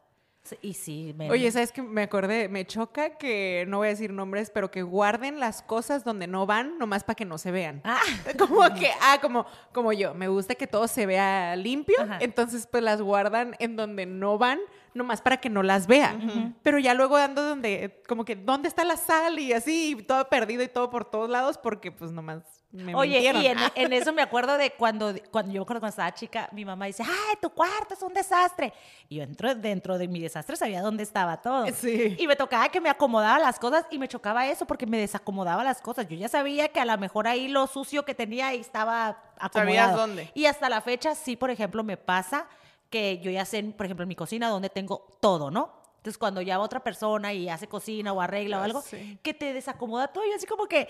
[0.62, 1.30] Y sí, me...
[1.30, 1.82] Oye, ¿sabes qué?
[1.82, 6.04] Me acordé, me choca que, no voy a decir nombres, pero que guarden las cosas
[6.04, 7.80] donde no van, nomás para que no se vean.
[7.84, 8.00] Ah,
[8.38, 12.18] Como que, ah, como, como yo, me gusta que todo se vea limpio, Ajá.
[12.20, 14.58] entonces pues las guardan en donde no van,
[14.94, 16.56] nomás para que no las vean.
[16.62, 19.38] Pero ya luego ando donde, como que, ¿dónde está la sal?
[19.38, 23.14] Y así, y todo perdido y todo por todos lados, porque pues nomás me Oye,
[23.32, 23.42] mintieron.
[23.42, 26.84] y en, en eso me acuerdo de cuando, cuando yo cuando estaba chica, mi mamá
[26.84, 28.74] dice, ay, tu cuarto es un desastre.
[29.08, 31.66] Y yo entro dentro de mi desastre, sabía dónde estaba todo.
[31.72, 32.14] Sí.
[32.18, 35.64] Y me tocaba que me acomodaba las cosas y me chocaba eso porque me desacomodaba
[35.64, 36.06] las cosas.
[36.08, 39.52] Yo ya sabía que a lo mejor ahí lo sucio que tenía ahí estaba acomodado.
[39.52, 40.30] ¿Sabías dónde?
[40.34, 42.46] Y hasta la fecha sí, por ejemplo, me pasa
[42.90, 45.72] que yo ya sé, por ejemplo, en mi cocina donde tengo todo, ¿no?
[45.96, 48.84] Entonces, cuando ya va otra persona y hace cocina o arregla o algo,
[49.22, 50.86] que te desacomoda todo y así como que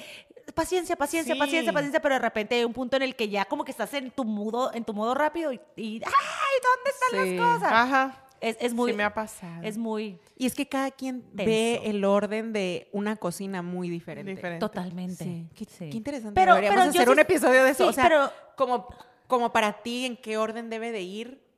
[0.54, 1.38] paciencia, paciencia, Sí.
[1.40, 3.92] paciencia, paciencia, pero de repente hay un punto en el que ya como que estás
[3.94, 6.54] en tu modo, en tu modo rápido y, y, ¡ay!
[6.62, 7.36] ¿Dónde están Sí.
[7.36, 7.72] las cosas?
[7.72, 8.24] Ajá.
[8.40, 9.62] Es, es muy, sí me ha pasado.
[9.64, 14.30] es muy Y es que cada quien ve el orden de una cocina muy diferente.
[14.30, 14.60] Diferente.
[14.60, 15.24] totalmente.
[15.24, 15.90] Sí, qué, sí.
[15.90, 16.34] qué interesante.
[16.40, 17.82] Pero- Deberíamos pero yo hacer sí- un episodio de eso.
[17.84, 18.86] sí, o sea, pero- como,
[19.26, 21.48] como para ti, ¿en qué orden debe de ir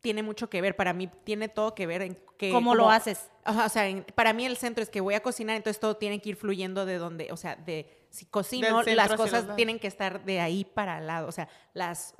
[0.00, 0.76] tiene mucho que ver.
[0.76, 2.52] Para mí tiene todo que ver en que...
[2.52, 3.28] ¿Cómo lo haces?
[3.44, 6.20] O sea, en- para mí el centro es que voy a cocinar, entonces todo tiene
[6.22, 10.24] que ir fluyendo de donde, o sea, de si cocino, las cosas tienen que estar
[10.24, 11.28] de ahí para al lado.
[11.28, 12.14] O sea, las,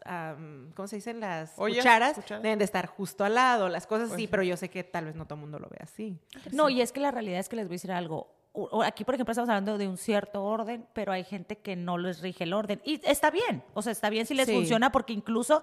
[0.75, 1.21] ¿cómo se dicen?
[1.21, 2.43] Las Ollas, cucharas cucharas.
[2.43, 4.29] deben de estar justo al lado, las cosas Pues así, sí.
[4.29, 6.17] pero yo sé que tal vez no todo el mundo lo ve así.
[6.53, 8.35] No, y es que la realidad es que les voy a decir algo.
[8.85, 12.21] Aquí, por ejemplo, estamos hablando de un cierto orden, pero hay gente que no les
[12.21, 12.81] rige el orden.
[12.85, 14.55] Y está bien, o sea, está bien si les Sí.
[14.55, 15.63] funciona, porque incluso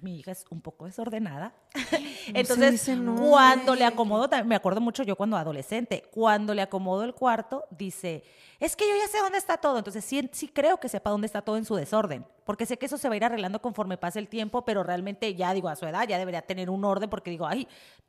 [0.00, 1.52] mi hija es un poco desordenada.
[2.34, 7.14] Entonces, dice cuando le acomodo, me acuerdo mucho yo cuando adolescente, cuando le acomodo el
[7.14, 8.24] cuarto, dice,
[8.60, 9.78] es que yo ya sé dónde está todo.
[9.78, 12.86] Entonces, sí, sí creo que sepa dónde está todo en su desorden, porque sé que
[12.86, 15.76] eso se va a ir arreglando conforme pase el tiempo, pero realmente ya digo, a
[15.76, 17.68] su edad ya debería tener un orden, porque digo, ay,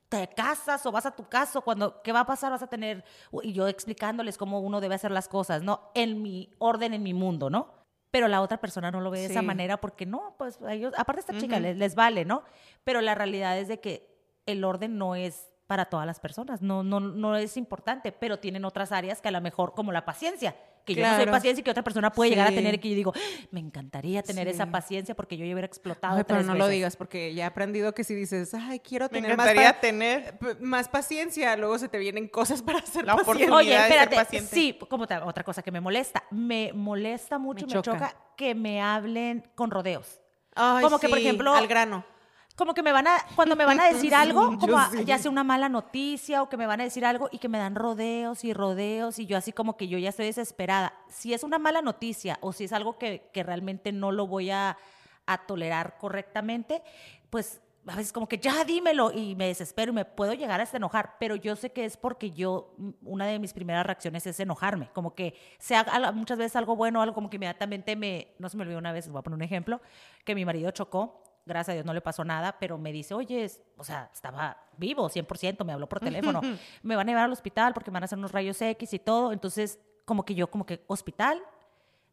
[0.10, 2.52] te casas o vas a tu casa, cuando, ¿qué va a pasar?
[2.52, 3.04] Vas a tener,
[3.44, 5.92] y yo explicándoles cómo uno debe hacer las cosas, ¿no?
[5.94, 7.74] En mi orden, en mi mundo, ¿no?
[8.12, 10.94] Pero la otra persona no lo ve de esa manera porque no, pues a ellos,
[10.96, 12.44] aparte esta chica les, les vale, ¿no?
[12.86, 14.08] Pero la realidad es de que
[14.46, 18.66] el orden no es para todas las personas, no, no, no es importante, pero tienen
[18.66, 21.64] otras áreas que a lo mejor, como la paciencia, que yo no soy paciencia y
[21.64, 24.48] que otra persona puede llegar a tener y que yo digo, "Ah, me encantaría tener
[24.48, 26.72] esa paciencia porque yo ya hubiera explotado Ay, pero no lo veces".
[26.74, 29.80] digas porque ya he aprendido que si dices, ay, quiero Me tener más, encantaría pa-
[29.82, 33.46] tener más paciencia, luego se te vienen cosas para hacer La paciente.
[33.46, 33.58] oportunidad.
[33.58, 34.56] Oye, de ser espérate, paciente.
[34.56, 37.92] sí, como otra cosa que me molesta, me molesta mucho, Me me, choca.
[37.98, 38.16] choca.
[38.38, 40.22] que me hablen con rodeos.
[40.54, 42.06] Ay, Como que, por ejemplo, al grano.
[42.56, 45.30] Como que me van a, cuando me van a decir algo, como a- ya sea
[45.32, 48.44] una mala noticia o que me van a decir algo y que me dan rodeos
[48.46, 50.94] y rodeos y yo así como que yo ya estoy desesperada.
[51.10, 54.52] Si es una mala noticia o si es algo que, que realmente no lo voy
[54.52, 54.78] a,
[55.26, 56.82] a tolerar correctamente,
[57.30, 60.68] pues a veces como que ya dímelo y me desespero y me puedo llegar a
[60.74, 64.40] enojar, pero yo sé que es porque yo, mm, una de mis primeras reacciones es
[64.40, 68.58] enojarme, como que sea muchas veces algo bueno, algo como que inmediatamente me, no se
[68.58, 69.82] me olvidó una vez, voy a poner un ejemplo,
[70.24, 73.50] que mi marido chocó, gracias a Dios no le pasó nada, pero me dice, oye,
[73.78, 76.00] o sea, estaba vivo 100%, me habló por
[76.40, 76.42] teléfono,
[76.84, 79.00] me van a llevar al hospital porque me van a hacer unos rayos X y
[79.00, 81.42] todo, entonces como que yo como que hospital,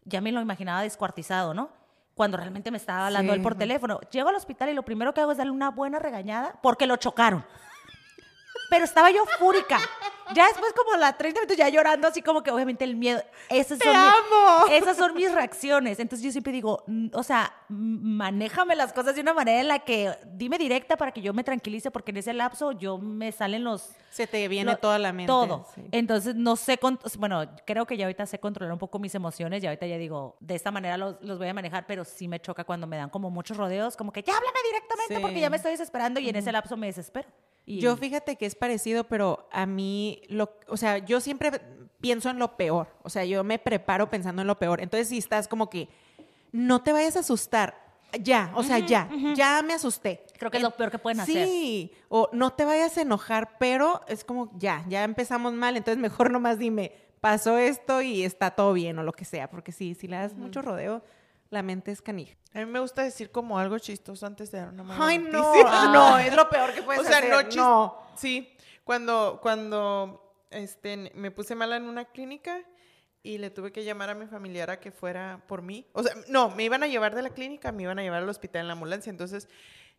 [0.04, 1.70] ya me lo imaginaba descuartizado, ¿no?
[2.14, 3.36] Cuando realmente me estaba hablando Sí.
[3.38, 3.98] él por teléfono.
[4.10, 6.96] Llego al hospital y lo primero que hago es darle una buena regañada porque lo
[6.96, 7.44] chocaron.
[8.72, 9.78] Pero estaba yo fúrica.
[10.34, 13.22] Ya después, como a las 30 minutos, ya llorando, así como que obviamente el miedo.
[13.50, 14.66] Esas ¡Te son mi- amo!
[14.70, 15.98] esas son mis reacciones.
[16.00, 19.80] Entonces yo siempre digo, mm, o sea, manéjame las cosas de una manera en la
[19.80, 23.62] que dime directa para que yo me tranquilice, porque en ese lapso yo me salen
[23.64, 23.90] los.
[24.10, 25.26] Se te viene lo- toda la mente.
[25.28, 25.66] Todo.
[25.74, 25.82] sí.
[25.92, 26.78] Entonces no sé,
[27.18, 30.36] bueno, creo que ya ahorita sé controlar un poco mis emociones y ahorita ya digo,
[30.40, 33.10] de esta manera los, los voy a manejar, pero sí me choca cuando me dan
[33.10, 35.20] como muchos rodeos, como que ya háblame directamente Sí.
[35.20, 37.28] porque ya me estoy desesperando y en ese lapso me desespero.
[37.66, 41.60] Y- Yo fíjate que es parecido, pero a mí, lo, o sea, yo siempre
[42.00, 42.88] pienso en lo peor.
[43.02, 44.80] O sea, yo me preparo pensando en lo peor.
[44.80, 45.88] Entonces, si estás como que,
[46.50, 47.80] no te vayas a asustar.
[48.20, 50.26] Ya, o sea, ya, ya me asusté.
[50.38, 51.46] Creo que es lo peor que pueden hacer.
[51.48, 55.98] Sí, o no te vayas a enojar, pero es como, ya, ya empezamos mal, entonces
[55.98, 59.94] mejor nomás dime, pasó esto y está todo bien o lo que sea, porque sí,
[59.94, 61.02] si le das mucho rodeo,
[61.52, 62.34] la mente es canija.
[62.54, 65.88] A mí me gusta decir como algo chistoso antes de dar una mala Ay, no,
[65.92, 67.30] no, es lo peor que puedes o sea, hacer.
[67.30, 67.98] no, chis- no.
[68.16, 68.48] Sí,
[68.84, 72.58] cuando, cuando este, me puse mala en una clínica
[73.22, 75.86] y le tuve que llamar a mi familiar a que fuera por mí.
[75.92, 78.28] O sea, no, me iban a llevar de la clínica, me iban a llevar al
[78.28, 79.10] hospital en la ambulancia.
[79.10, 79.46] Entonces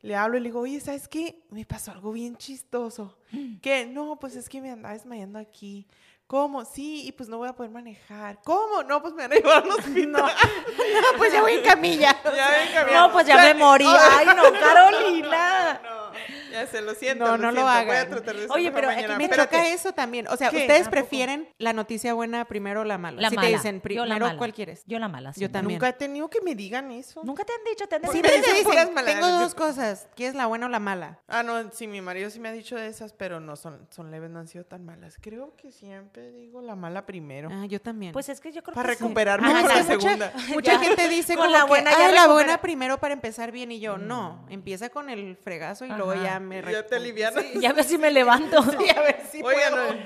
[0.01, 1.43] le hablo y le digo, oye, ¿sabes qué?
[1.49, 3.17] Me pasó algo bien chistoso.
[3.61, 3.85] ¿Qué?
[3.85, 5.87] No, pues es que me andaba desmayando aquí.
[6.33, 6.65] ¿Cómo?
[6.65, 8.39] Sí, y pues no voy a poder manejar.
[8.43, 8.81] ¿Cómo?
[8.81, 10.09] No, pues me van a llevar al hospital.
[10.09, 10.27] No,
[11.19, 12.17] pues ya voy en camilla.
[12.23, 13.07] ya ven, cambiando.
[13.07, 13.85] No, pues ya me morí.
[13.87, 15.79] Ay, no, Carolina.
[15.83, 16.11] No,
[16.53, 17.25] ya se lo siento.
[17.25, 17.63] No, no lo siento.
[17.63, 18.09] Voy a hagan.
[18.09, 19.17] tratar de ser Oye, pero mañana.
[19.17, 19.55] me Espérate.
[19.57, 20.27] choca eso también.
[20.29, 20.57] O sea, ¿Qué?
[20.61, 23.21] ¿ustedes prefieren la noticia buena primero o la mala?
[23.21, 23.47] La si mala.
[23.47, 24.37] te dicen primero, mala.
[24.37, 24.83] ¿cuál quieres?
[24.85, 25.31] Yo la mala.
[25.35, 25.77] Yo también.
[25.79, 27.21] Nunca he tenido que me digan eso.
[27.23, 28.29] Nunca te han dicho, te han Sí, dicho.
[28.35, 29.13] me te dicen malas.
[29.13, 30.07] tengo dos cosas.
[30.15, 31.19] ¿Quieres la buena o la mala?
[31.27, 34.11] Ah, no, sí, mi marido sí me ha dicho de esas, pero no son, son
[34.11, 35.17] leves, no han sido tan malas.
[35.21, 37.49] Creo que siempre digo la mala primero.
[37.51, 38.13] Ah, yo también.
[38.13, 39.03] Pues es que yo creo Para que sí.
[39.03, 39.75] recuperarme por ya.
[39.75, 40.33] la segunda.
[40.49, 42.33] Mucha gente dice Con como la que, buena ya "Ay, la recupera".
[42.33, 46.39] buena primero para empezar bien y yo, no, empieza con el fregazo y luego ya
[46.43, 46.61] me...
[46.71, 47.43] Ya te alivianas.
[47.43, 48.61] Sí, Ya veo si me levanto.
[48.79, 49.93] sí, a ver si Oigan, puedo.
[49.93, 49.99] no,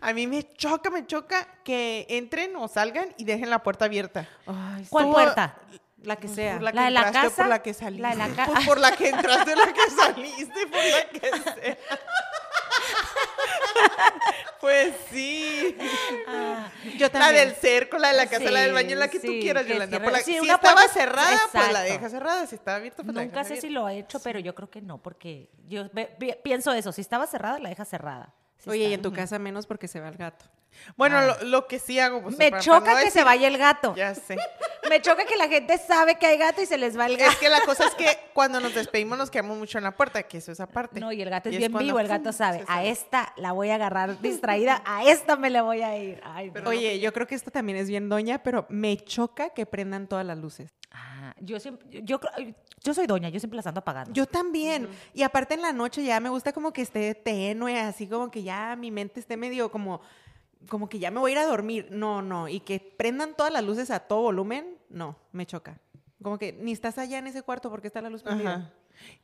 [0.00, 4.28] a mí me choca, me choca que entren o salgan y dejen la puerta abierta.
[4.46, 5.56] Ay, ¿Cuál puerta?
[6.02, 6.54] La que sea.
[6.54, 7.36] Por la que ¿La de la casa?
[7.36, 8.02] por la que saliste.
[8.02, 11.28] La de la ca- Pues por la que entraste, la que saliste, por la que
[11.60, 11.78] sea.
[14.60, 15.76] Pues sí.
[16.26, 17.46] Ah, Yo La también.
[17.48, 19.74] del cerco, la de la casa, la del baño, la que Sí, tú quieras, que
[19.74, 19.96] Yolanda.
[19.98, 22.46] cierre- Por la- sí, si una estaba puerta- cerrada, pues la dejas cerrada.
[22.46, 24.80] Si estaba abierta, pues la Nunca sé si lo he hecho, pero yo creo que
[24.82, 25.84] no, porque yo
[26.42, 26.90] pienso eso.
[26.92, 28.34] Si estaba cerrada, la dejas cerrada.
[28.66, 30.44] Oye, y en tu casa menos porque se va el gato.
[30.96, 32.36] Bueno, lo, lo que sí hago, pues.
[32.36, 33.94] Me para- para choca no que se vaya el gato.
[33.96, 34.36] Ya sé.
[34.88, 37.30] Me choca que la gente sabe que hay gato y se les va el gato.
[37.32, 40.22] Es que la cosa es que cuando nos despedimos nos quedamos mucho en la puerta,
[40.22, 40.98] que eso es aparte.
[40.98, 43.52] No, y el gato es Y es bien vivo, el gato sabe, a esta la
[43.52, 46.20] voy a agarrar distraída, a esta me le voy a ir.
[46.24, 46.70] Ay, no.
[46.70, 50.24] Oye, yo creo que esto también es bien doña, pero me choca que prendan todas
[50.24, 50.72] las luces.
[50.90, 52.20] Ah, yo siempre, yo,
[52.82, 54.12] yo soy doña, yo siempre las ando apagando.
[54.12, 54.88] Yo también.
[55.14, 58.42] Y aparte en la noche ya me gusta como que esté tenue, así como que
[58.42, 60.00] ya mi mente esté medio como,
[60.68, 61.88] como que ya me voy a ir a dormir.
[61.90, 62.48] No, no.
[62.48, 65.80] Y que prendan todas las luces a todo volumen, no, me choca.
[66.22, 68.54] Como que ni estás allá en ese cuarto porque está la luz prendida.
[68.54, 68.72] Ajá.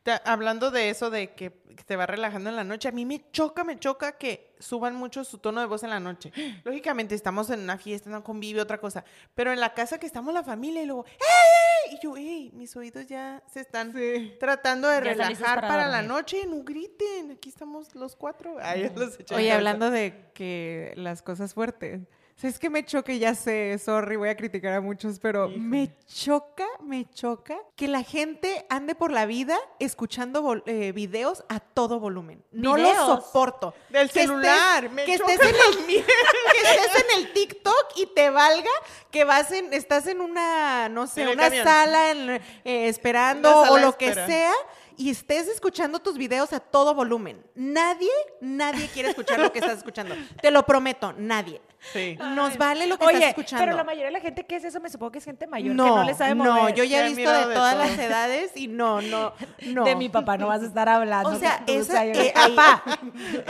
[0.03, 1.51] Ta- Hablando de eso, de que
[1.87, 5.25] te va relajando en la noche, a mí me choca, me choca que suban mucho
[5.25, 6.33] su tono de voz en la noche.
[6.65, 9.05] Lógicamente, estamos en una fiesta, en un convivio, otra cosa.
[9.35, 11.95] Pero en la casa que estamos la familia y luego, ¡Ey!
[11.97, 12.51] Y yo, ¡Ey!
[12.55, 14.35] Mis oídos ya se están Sí.
[14.41, 16.47] tratando de Ya relajar para para, la noche.
[16.47, 18.57] No griten, aquí estamos los cuatro.
[18.61, 22.01] Ay, los Oye, hablando de que las cosas fuertes.
[22.37, 25.49] O sea, es que me choca, ya sé, sorry, voy a criticar a muchos, pero
[25.49, 31.61] me choca, me choca que la gente ande por la vida escuchando eh, videos a
[31.61, 32.45] todo volumen.
[32.51, 32.97] No ¿Videos?
[33.09, 33.73] lo soporto.
[33.89, 38.07] Del Que estés- celular, me que, estés en el, que estés en el TikTok y
[38.07, 38.71] te valga
[39.13, 43.63] que vas en, estás en una, no sé, En el una sala en- eh, esperando
[43.63, 44.53] Una o lo que sea
[44.97, 47.45] y estés escuchando tus videos a todo volumen.
[47.55, 50.17] Nadie, nadie quiere escuchar lo que estás escuchando.
[50.43, 51.61] Te lo prometo, nadie.
[51.93, 52.17] Sí.
[52.19, 53.65] Nos vale lo que Oye, estás escuchando.
[53.65, 55.75] pero la mayoría de la gente que es eso, me supongo que es gente mayor
[55.75, 56.53] no, que no le sabe mover.
[56.53, 59.33] no, yo ya he visto de de todas las edades y no, no,
[59.67, 59.85] no.
[59.85, 61.29] De mi papá no vas a estar hablando.
[61.31, 61.75] O sea, yo-
[62.21, 62.83] eh, papá,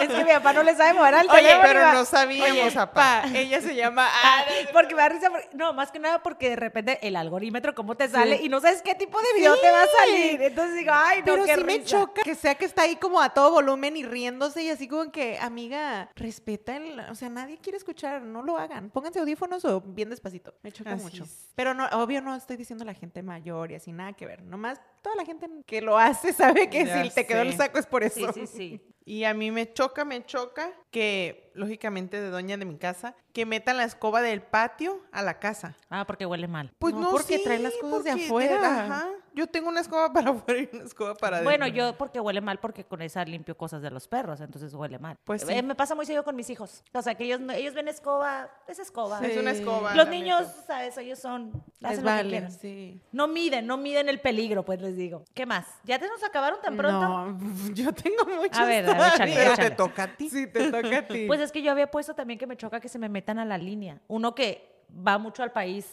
[0.01, 1.62] es que mi papá no le sabe mover al Oye, teléfono.
[1.62, 3.23] pero no sabíamos, Oye, papá.
[3.23, 4.07] pa, ella se llama...
[4.11, 7.59] Ah, porque me da risa, porque- no, más que nada porque de repente el algoritmo,
[7.75, 10.42] cómo te sale y no sabes qué tipo de video te va a salir.
[10.42, 11.87] Entonces digo, ay, no, Pero qué sí me risa.
[11.87, 15.11] choca que sea que está ahí como a todo volumen y riéndose y así como
[15.12, 16.99] que, amiga, respeta el...
[17.11, 18.90] O sea, nadie quiere escuchar, no lo hagan.
[18.90, 20.54] Pónganse audífonos o bien despacito.
[20.62, 21.24] Me choca Así mucho.
[21.24, 21.50] es.
[21.54, 24.42] Pero no, obvio no estoy diciendo la gente mayor y así, nada que ver.
[24.42, 27.78] Nomás toda la gente que lo hace sabe que Ya si te quedó el saco
[27.78, 28.32] es por eso.
[28.32, 28.80] Sí, sí, sí.
[29.06, 33.44] Y a mí me choca, me choca que, lógicamente, de doña de mi casa, que
[33.44, 35.76] metan la escoba del patio a la casa.
[35.90, 36.72] Ah, porque huele mal.
[36.78, 38.84] Pues No, no, porque sí, trae las cosas de afuera.
[38.84, 39.08] ajá.
[39.35, 41.51] Yo tengo una escoba para afuera y una escoba para adentro.
[41.51, 44.99] Bueno, yo porque huele mal porque con esa limpio cosas de los perros, entonces huele
[44.99, 45.16] mal.
[45.25, 45.62] Pues Eh, sí.
[45.62, 46.83] me pasa muy seguido con mis hijos.
[46.92, 49.20] O sea, que ellos, no- ellos ven escoba, es escoba.
[49.27, 49.94] Es una escoba.
[49.94, 50.62] Los niños, neta.
[50.66, 50.97] ¿sabes?
[50.99, 52.51] Ellos son, Les hacen lo que vale, quieran.
[52.53, 53.01] sí.
[53.12, 55.25] No miden, no miden el peligro, pues les digo.
[55.35, 55.66] ¿Qué más?
[55.85, 57.01] ¿Ya te nos acabaron tan pronto?
[57.09, 57.38] No,
[57.75, 59.70] yo tengo muchas A ver, a ver, échale, Pero échale.
[59.70, 60.31] te toca a ti.
[60.31, 61.27] Sí, te toca a ti.
[61.27, 63.44] Pues es que yo había puesto también que me choca que se me metan a
[63.44, 64.01] la línea.
[64.09, 64.73] Uno que
[65.07, 65.87] va mucho al país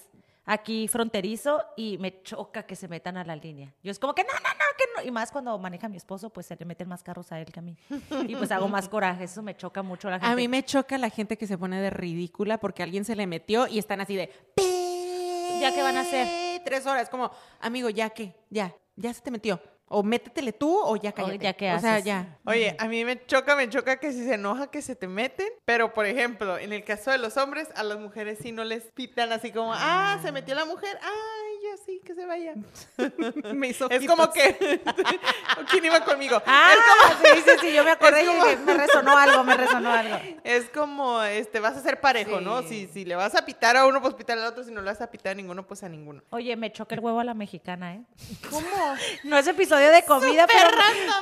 [0.52, 3.74] aquí fronterizo y me choca que se metan a la línea.
[3.82, 5.08] Yo es como que no, no, no, que no.
[5.08, 7.60] Y más cuando maneja mi esposo, pues se le meten más carros a él que
[7.60, 7.78] a mí.
[8.28, 9.24] Y pues hago más coraje.
[9.24, 10.34] Eso me choca mucho a la gente.
[10.34, 13.28] A mí me choca la gente que se pone de ridícula porque alguien se le
[13.28, 14.30] metió y están así de...
[15.62, 16.62] ¿Ya qué van a hacer?
[16.66, 19.62] Tres horas, como, amigo, ya que, ya, ya se te metió.
[19.94, 21.38] O métetele tú o ya cállate.
[21.40, 22.06] ya qué O sea, haces.
[22.06, 22.40] ya.
[22.46, 25.48] Oye, a mí me choca, me choca que si se enoja que se te meten,
[25.66, 28.84] pero por ejemplo, en el caso de los hombres, a las mujeres sí no les
[28.94, 32.54] pitan así como, ah, se metió la mujer, ay, yo sí, que se vaya.
[33.54, 34.82] Me hizo Es como que,
[35.72, 36.42] ¿quién iba conmigo?
[36.46, 36.74] Ah,
[37.22, 39.92] sí, sí, sí, yo me acordé es y como- dije, me resonó algo, me resonó
[39.92, 40.18] algo.
[40.44, 42.62] Es como, este, vas a ser parejo, ¿no?
[42.64, 44.88] Si, si le vas a pitar a uno, pues pitar al otro, si no le
[44.92, 46.22] vas a pitar a ninguno, pues a ninguno.
[46.32, 48.02] Oye, me choca el huevo a la mexicana, ¿eh?
[48.50, 48.68] ¿Cómo?
[49.24, 50.70] No es episodio de comida, pero,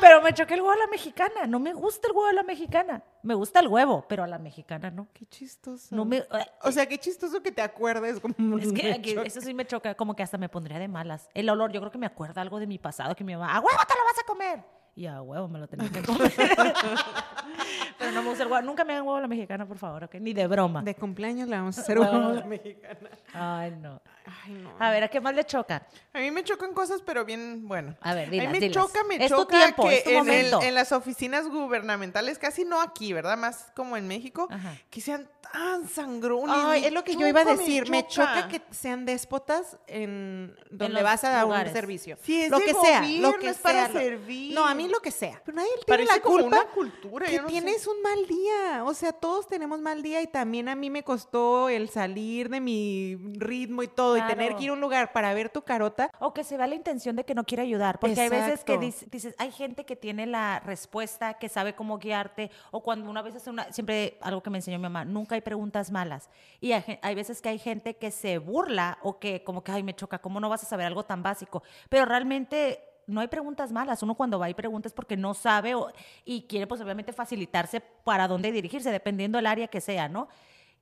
[0.02, 1.48] pero me choca el huevo a la mexicana.
[1.48, 3.04] No me gusta el huevo a la mexicana.
[3.22, 5.08] Me gusta el huevo, pero a la mexicana no.
[5.14, 5.94] Qué chistoso.
[5.96, 6.24] No me...
[6.64, 8.20] O sea, qué chistoso que te acuerdes.
[8.20, 9.24] Como Es que choca.
[9.28, 11.30] eso sí me choca, como que hasta me pondría de malas.
[11.34, 13.60] El olor, yo creo que me acuerda algo de mi pasado, que mi mamá, ¡a
[13.60, 14.64] huevo te lo vas a comer!
[14.96, 16.34] Y a huevo me lo tenía que comer.
[17.98, 18.66] Pero no me gusta el huevo.
[18.66, 20.16] Nunca me hagan huevo a la mexicana, por favor, ¿ok?
[20.16, 20.82] Ni de broma.
[20.82, 23.10] De cumpleaños le vamos a hacer uno a la mexicana.
[23.34, 24.02] Ay, no.
[24.46, 24.76] Ay, no.
[24.80, 25.86] A ver, ¿a qué más le choca?
[26.14, 27.96] A mí me chocan cosas, pero bien, bueno.
[28.02, 28.84] A ver, a dilas, mí me dilas.
[28.86, 30.62] choca, me Es tu choca tiempo, que es tu en, el- momento.
[30.62, 33.38] en las oficinas gubernamentales, casi no aquí, ¿verdad?
[33.38, 34.74] Más como en México, Ajá.
[34.90, 36.56] que sean tan sangrones.
[36.56, 37.90] Ay, me es lo que yo iba a decir.
[37.90, 42.18] Me choca que sean déspotas en donde los vas a dar un servicio.
[42.22, 44.54] Sí, es lo de que sea, lo gobierno, que es para sea, lo- servir.
[44.54, 45.42] No, a mí lo que sea.
[45.46, 47.52] Pero nadie tiene Parece la como culpa una cultura, que yo no sé.
[47.54, 48.84] tienes un mal día.
[48.86, 52.60] O sea, todos tenemos mal día y también a mí me costó el salir de
[52.60, 56.10] mi ritmo y todo y tener que ir a un lugar para ver tu carota.
[56.20, 58.00] O que se vea la intención de que no quiere ayudar.
[58.00, 59.10] Porque hay veces que Exacto.
[59.12, 62.52] dices, hay gente que tiene la respuesta, que sabe cómo guiarte.
[62.72, 65.42] O cuando una vez hace una, siempre algo que me enseñó mi mamá, nunca hay
[65.42, 66.30] preguntas malas.
[66.60, 69.84] Y hay, hay veces que hay gente que se burla o que como que, ay,
[69.84, 71.64] me choca, ¿cómo no vas a saber algo tan básico?
[71.90, 74.04] Pero realmente no hay preguntas malas.
[74.04, 75.92] Uno cuando va y pregunta es porque no sabe o-
[76.26, 80.28] y quiere pues obviamente facilitarse para dónde dirigirse, dependiendo del área que sea, ¿no?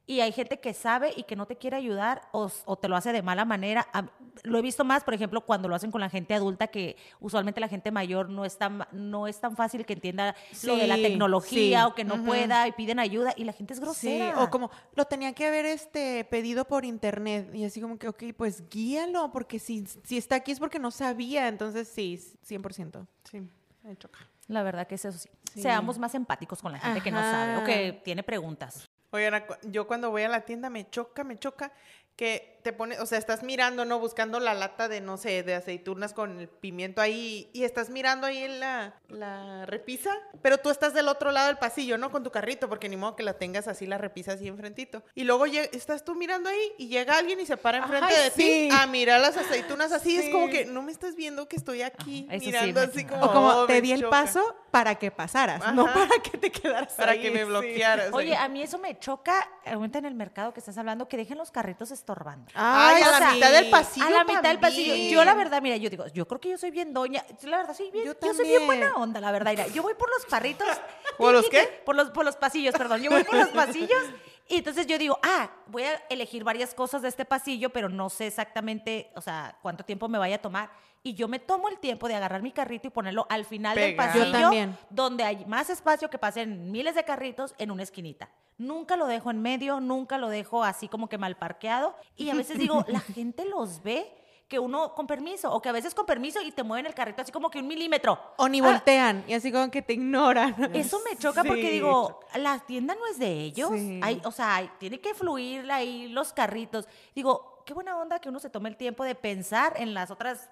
[0.10, 2.96] Y hay gente que sabe y que no te quiere ayudar o, o te lo
[2.96, 3.86] hace de mala manera.
[4.44, 7.60] Lo he visto más, por ejemplo, cuando lo hacen con la gente adulta, que usualmente
[7.60, 10.34] la gente mayor no es tan, no es tan fácil que entienda
[10.64, 11.86] lo de la Sí, tecnología sí.
[11.92, 14.42] o que no pueda y piden ayuda y la gente es Sí, grosera.
[14.44, 18.24] o como lo tenía que haber este pedido por internet y así como que, ok,
[18.38, 23.06] pues guíalo, porque si, si está aquí es porque no sabía, entonces sí, 100%.
[23.30, 23.42] Sí,
[23.84, 24.20] me choca.
[24.48, 25.30] La verdad que es eso sí.
[25.54, 25.62] Sí.
[25.64, 28.88] Seamos más empáticos con la gente que no sabe o que tiene preguntas.
[29.12, 31.72] Acu- yo cuando voy a la tienda me choca, me choca
[32.18, 33.98] que te pone, o sea, estás mirando, ¿no?
[33.98, 38.28] Buscando la lata de, no sé, de aceitunas con el pimiento ahí y estás mirando
[38.28, 40.12] ahí en la, la repisa,
[40.42, 42.12] pero tú estás del otro lado del pasillo, ¿no?
[42.12, 45.02] Con tu carrito, porque ni modo que la tengas así, la repisa así enfrentito.
[45.16, 48.68] Y luego estás tú mirando ahí y llega alguien y se para enfrente de sí.
[48.70, 50.18] ti a mirar las aceitunas así.
[50.18, 53.06] Es como que no me estás viendo que estoy aquí Ajá, eso sí mirando así
[53.06, 53.24] como...
[53.24, 54.10] O como oh, te di el choca.
[54.10, 58.12] paso para que pasaras, no para que te quedaras Para ahí, que me bloquearas.
[58.12, 58.46] Oye, ahí.
[58.46, 61.50] a mí eso me choca, ahorita en el mercado que estás hablando, que dejen los
[61.50, 62.50] carritos estorbando.
[62.56, 64.96] Ay, a la sea, mitad del pasillo a la mitad del pasillo.
[65.12, 67.24] Yo la verdad, mira, yo digo, yo creo que yo soy bien doña.
[67.44, 69.52] La verdad, soy bien, Yo yo, soy bien buena onda, la verdad.
[69.52, 70.68] Mira, yo voy por los carritos.
[71.18, 71.82] ¿Por los qué?
[71.86, 73.02] Por los, por los pasillos, perdón.
[73.02, 74.02] Yo voy por los pasillos.
[74.48, 78.10] Y entonces yo digo, ah, voy a elegir varias cosas de este pasillo, pero no
[78.10, 80.70] sé exactamente, o sea, cuánto tiempo me vaya a tomar.
[81.08, 83.96] Y yo me tomo el tiempo de agarrar mi carrito y ponerlo al final del
[83.96, 84.78] pasillo, Yo también.
[84.90, 88.30] donde hay más espacio que pasen miles de carritos en una esquinita.
[88.58, 91.96] Nunca lo dejo en medio, nunca lo dejo así como que mal parqueado.
[92.18, 94.12] Y a veces digo, la gente los ve
[94.50, 97.22] que uno con permiso, o que a veces con permiso y te mueven el carrito
[97.22, 98.20] así como que un milímetro.
[98.38, 100.56] O ni Ah, voltean y así como que te ignoran.
[100.76, 103.70] eso me choca porque digo, la tienda no es de ellos.
[103.74, 104.00] Sí.
[104.04, 106.86] Hay, o sea, hay- tiene que fluir ahí los carritos.
[107.16, 110.50] Digo, qué buena onda que uno se tome el tiempo de pensar en las otras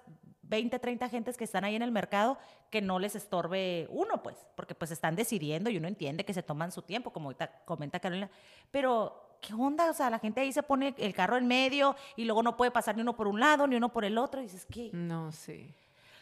[0.48, 2.38] 20, 30 gentes que están ahí en el mercado
[2.70, 6.42] que no les estorbe uno, pues, porque pues están decidiendo y uno entiende que se
[6.42, 8.30] toman su tiempo, como ahorita comenta Carolina.
[8.70, 9.90] Pero, ¿qué onda?
[9.90, 12.70] O sea, la gente ahí se pone el carro en medio y luego no puede
[12.70, 14.40] pasar ni uno por un lado ni uno por el otro.
[14.40, 14.90] Y dices, ¿qué?
[14.92, 15.72] No, sí.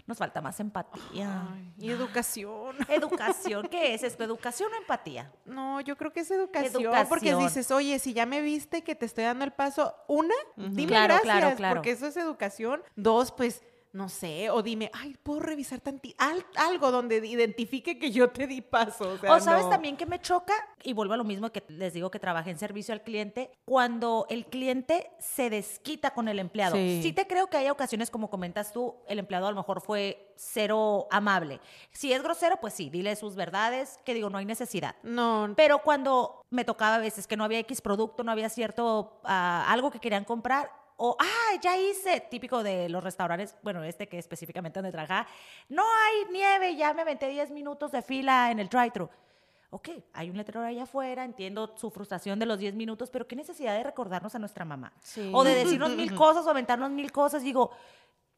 [0.07, 1.49] Nos falta más empatía.
[1.51, 2.77] Ay, y educación.
[2.91, 4.23] Educación, ¿qué es esto?
[4.23, 5.33] ¿Educación o empatía?
[5.47, 7.39] No, yo creo que es educación, porque Educación.
[7.41, 11.15] dices, oye, si ya me viste que te estoy dando el paso, una, dime Claro,
[11.15, 11.75] gracias, claro, claro.
[11.77, 12.83] porque eso es educación.
[12.97, 13.63] Dos, pues,
[13.95, 18.49] no sé, o dime, ay, puedo revisar tanti al- algo donde identifique que yo te
[18.49, 19.11] di paso.
[19.11, 19.71] O, sea, O sabes no.
[19.71, 22.59] también que me choca, y vuelvo a lo mismo que les digo que trabajé en
[22.59, 26.75] servicio al cliente, cuando el cliente se desquita con el empleado.
[26.75, 27.01] Sí.
[27.05, 27.13] Sí.
[27.13, 31.07] te creo que hay ocasiones, como comentas tú, el empleado a lo mejor fue cero
[31.13, 31.61] amable.
[31.93, 34.97] Si es grosero, pues sí, dile sus verdades, que digo, no hay necesidad.
[35.05, 39.21] No, Pero cuando me tocaba a veces que no había X producto, no había cierto
[39.23, 44.09] ah, algo que querían comprar, o, ah, ya hice, típico de los restaurantes, bueno, este
[44.09, 45.27] que específicamente donde trabajaba,
[45.69, 49.09] no hay nieve, ya me aventé 10 minutos de fila en el drive-thru.
[49.71, 53.35] Ok, hay un letrero ahí afuera, entiendo su frustración de los 10 minutos, pero qué
[53.35, 54.93] necesidad de recordarnos a nuestra mamá.
[55.01, 55.31] Sí.
[55.35, 57.43] O de decirnos mil cosas o aventarnos mil cosas.
[57.43, 57.73] Digo,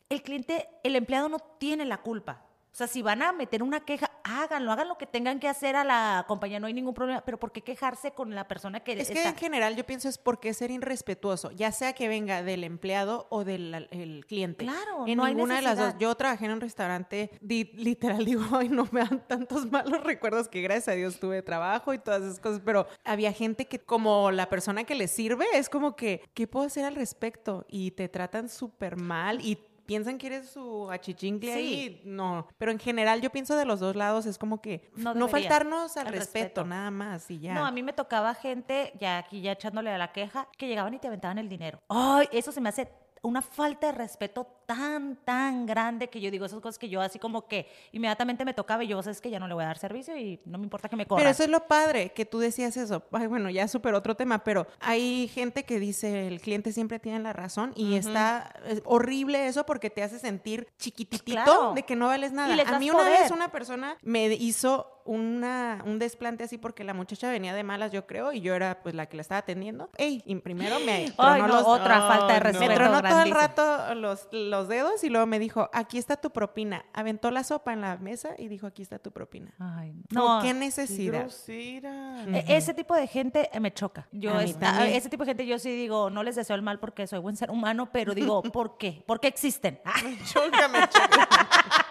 [0.08, 2.42] el cliente, el empleado no tiene la culpa.
[2.76, 5.76] O sea, si van a meter una queja, háganlo, hagan lo que tengan que hacer
[5.76, 8.92] a la compañía, no hay ningún problema, pero ¿por qué quejarse con la persona que
[8.92, 9.30] Es que está?
[9.30, 13.28] en general yo pienso es por qué ser irrespetuoso, ya sea que venga del empleado
[13.30, 14.66] o del el cliente.
[14.66, 15.94] Claro, en no hay ninguna de las dos.
[15.98, 20.46] Yo trabajé en un restaurante, di- literal digo, ay, no me dan tantos malos recuerdos
[20.48, 24.30] que gracias a Dios tuve trabajo y todas esas cosas, pero había gente que como
[24.32, 27.64] la persona que le sirve es como que, ¿qué puedo hacer al respecto?
[27.70, 29.56] Y te tratan súper mal y
[29.86, 31.58] piensan que eres su achichincle Sí.
[31.58, 32.46] ahí, no.
[32.58, 36.06] Pero en general yo pienso de los dos lados, es como que No faltarnos al
[36.06, 36.64] respeto, respeto.
[36.64, 37.54] nada más y ya.
[37.54, 40.92] No, a mí me tocaba gente, ya aquí ya echándole a la queja, que llegaban
[40.94, 41.80] y te aventaban el dinero.
[41.88, 42.88] Ay, eso se me hace
[43.26, 47.18] una falta de respeto tan, tan grande que yo digo esas cosas que yo así
[47.18, 49.78] como que inmediatamente me tocaba y yo, sabes que ya no le voy a dar
[49.78, 51.20] servicio y no me importa que me corran.
[51.22, 53.02] Pero eso es lo padre, que tú decías eso.
[53.12, 57.20] Ay, bueno, ya súper otro tema, pero hay gente que dice el cliente siempre tiene
[57.20, 61.72] la razón y está es horrible eso porque te hace sentir chiquititito Claro.
[61.74, 62.54] de que no vales nada.
[62.66, 67.30] A mí una vez una persona me hizo una, un desplante así porque la muchacha
[67.30, 69.88] venía de malas, yo creo, y yo era pues la que la estaba atendiendo.
[69.96, 72.68] Ey, y primero me Ay, tronó no, los- otra falta de respeto.
[72.70, 76.30] me tronó todo el rato los, los dedos y luego me dijo, aquí está tu
[76.30, 76.84] propina.
[76.92, 79.52] Aventó la sopa en la mesa y dijo, aquí está tu propina.
[79.58, 80.42] Ay, No, no.
[80.42, 81.20] qué Qué necesidad.
[81.20, 82.24] grosera.
[82.26, 84.06] E- Ese tipo de gente eh, me choca.
[84.12, 84.94] Yo también.
[84.96, 87.36] ese tipo de gente yo sí digo, no les deseo el mal porque soy buen
[87.36, 89.02] ser humano, pero digo, ¿por qué?
[89.06, 89.80] ¿Por qué existen?
[90.04, 91.28] Me choca, me choca.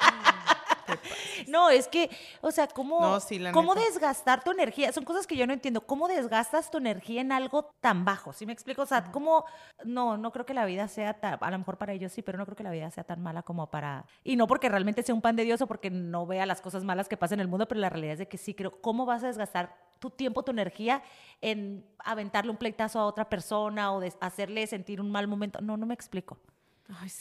[1.55, 2.09] No, es que,
[2.41, 3.17] o sea, ¿cómo,
[3.53, 4.91] ¿cómo desgastar tu energía?
[4.91, 5.79] Son cosas que yo no entiendo.
[5.87, 8.33] ¿Cómo desgastas tu energía en algo tan bajo?
[8.33, 8.81] ¿Sí me explico?
[8.81, 9.45] O sea, ¿cómo?
[9.85, 12.37] No, no creo que la vida sea tan, a lo mejor para ellos sí, pero
[12.37, 14.05] no creo que la vida sea tan mala como para...
[14.25, 16.83] Y no porque realmente sea un pan de Dios o porque no vea las cosas
[16.83, 18.81] malas que pasan en el mundo, pero la realidad es de que sí creo.
[18.81, 21.03] ¿Cómo vas a desgastar tu tiempo, tu energía
[21.39, 25.61] en aventarle un pleitazo a otra persona o de hacerle sentir un mal momento?
[25.61, 26.37] No, no me explico.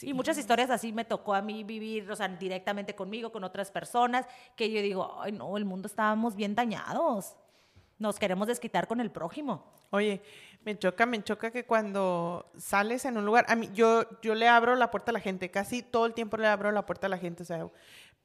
[0.01, 3.71] Y muchas historias así me tocó a mí vivir, o sea, directamente conmigo, con otras
[3.71, 7.35] personas, que yo digo, ay no, el mundo estábamos bien dañados.
[7.97, 9.63] Nos queremos desquitar con el prójimo.
[9.89, 10.21] Oye,
[10.65, 14.47] me choca, me choca que cuando sales en un lugar, a mí, yo, yo le
[14.47, 17.09] abro la puerta a la gente, casi todo el tiempo le abro la puerta a
[17.09, 17.69] la gente, o sea,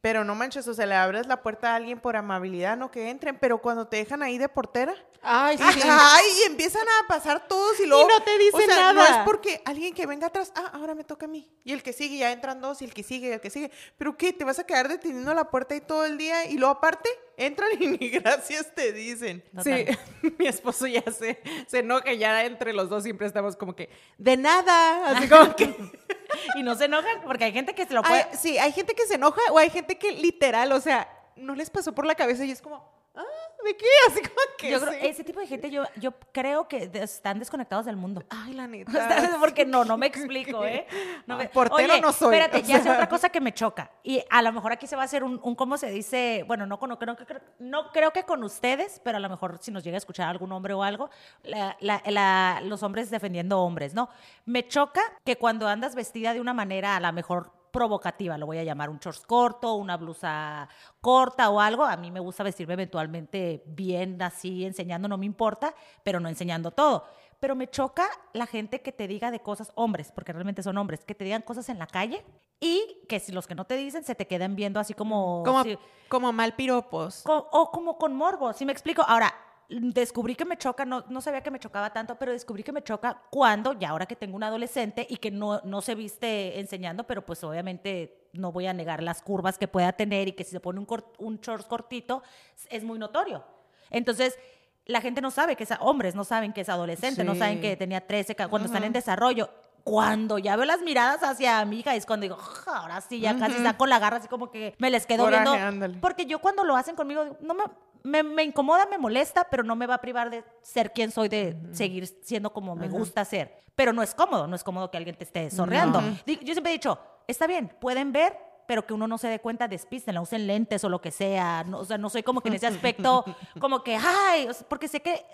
[0.01, 3.11] pero no manches, o sea, le abres la puerta a alguien por amabilidad, no que
[3.11, 5.65] entren, pero cuando te dejan ahí de portera, ay, sí.
[5.85, 8.93] ay, y empiezan a pasar todos y luego y no te dicen o sea, nada.
[8.93, 11.51] No es porque alguien que venga atrás, ah, ahora me toca a mí.
[11.65, 13.71] Y el que sigue, ya entran dos, y el que sigue, y el que sigue.
[13.99, 16.73] Pero qué, te vas a quedar deteniendo la puerta ahí todo el día y luego
[16.75, 17.09] aparte
[17.41, 19.43] entran y ni gracias te dicen.
[19.65, 19.87] Sí,
[20.39, 23.89] mi esposo ya se, se enoja, ya entre los dos siempre estamos como que,
[24.19, 25.75] de nada, así como que...
[26.57, 28.27] y no se enojan porque hay gente que se lo puede...
[28.37, 31.71] sí, hay gente que se enoja o hay gente que literal, o sea, no les
[31.71, 33.87] pasó por la cabeza y es como, ah, ¿de qué?
[34.09, 37.87] Así como que yo creo, ese tipo de gente yo, yo creo que están desconectados
[37.87, 38.23] del mundo.
[38.31, 38.91] Ay, la neta.
[39.41, 40.87] Porque no, no me explico, ¿eh?
[41.27, 41.49] No me...
[41.49, 42.35] Portero no soy.
[42.35, 43.91] Espérate, ya sé otra cosa que me choca.
[44.03, 46.45] Y a lo mejor aquí se va a hacer un, un ¿cómo se dice?
[46.47, 47.17] Bueno, no, no, no,
[47.59, 50.53] no creo que con ustedes, pero a lo mejor si nos llega a escuchar algún
[50.53, 51.11] hombre o algo,
[51.43, 54.09] la, la, los hombres defendiendo hombres, ¿no?
[54.45, 58.59] Me choca que cuando andas vestida de una manera a lo mejor provocativa, lo voy
[58.59, 60.69] a llamar un shorts corto, una blusa
[61.01, 61.85] corta o algo.
[61.85, 66.71] A mí me gusta vestirme eventualmente bien así, enseñando, no me importa, pero no enseñando
[66.71, 67.05] todo.
[67.39, 71.05] Pero me choca la gente que te diga de cosas, hombres, porque realmente son hombres,
[71.05, 72.25] que te digan cosas en la calle
[72.61, 75.43] y que si los que no te dicen se te quedan viendo así como...
[75.45, 75.65] Como,
[76.09, 77.25] como mal piropos.
[77.27, 79.03] o como con morbo, si me explico?
[79.03, 79.35] Ahora,
[79.71, 82.83] descubrí que me choca, no, no sabía que me chocaba tanto, pero descubrí que me
[82.83, 87.05] choca cuando, ya ahora que tengo un adolescente y que no, no se viste enseñando,
[87.05, 90.51] pero pues obviamente no voy a negar las curvas que pueda tener y que si
[90.51, 90.87] se pone un,
[91.19, 92.23] un shorts cortito
[92.69, 93.45] es muy notorio.
[93.91, 94.39] Entonces,
[94.87, 97.77] la gente no sabe que es, hombres no saben que es adolescente, no saben que
[97.77, 99.51] tenía 13, cuando están en desarrollo.
[99.85, 103.57] Cuando ya veo las miradas hacia mi hija es cuando digo, ahora sí, ya casi
[103.57, 105.55] está con la garra, así como que me les quedo viendo.
[106.01, 107.55] Porque yo cuando lo hacen conmigo, no
[108.03, 111.29] me, me, incomoda, me molesta, pero no me va a privar de ser quien soy,
[111.29, 113.59] de seguir siendo como me gusta ser.
[113.75, 116.01] Pero no es cómodo, no es cómodo que alguien te esté sorreando.
[116.27, 119.67] Yo siempre he dicho, está bien, pueden ver, pero que uno no se dé cuenta,
[119.67, 121.65] despístenla, usen lentes o lo que sea.
[121.73, 123.25] o sea, no soy como que en ese aspecto,
[123.61, 125.25] como que, ay, porque sé que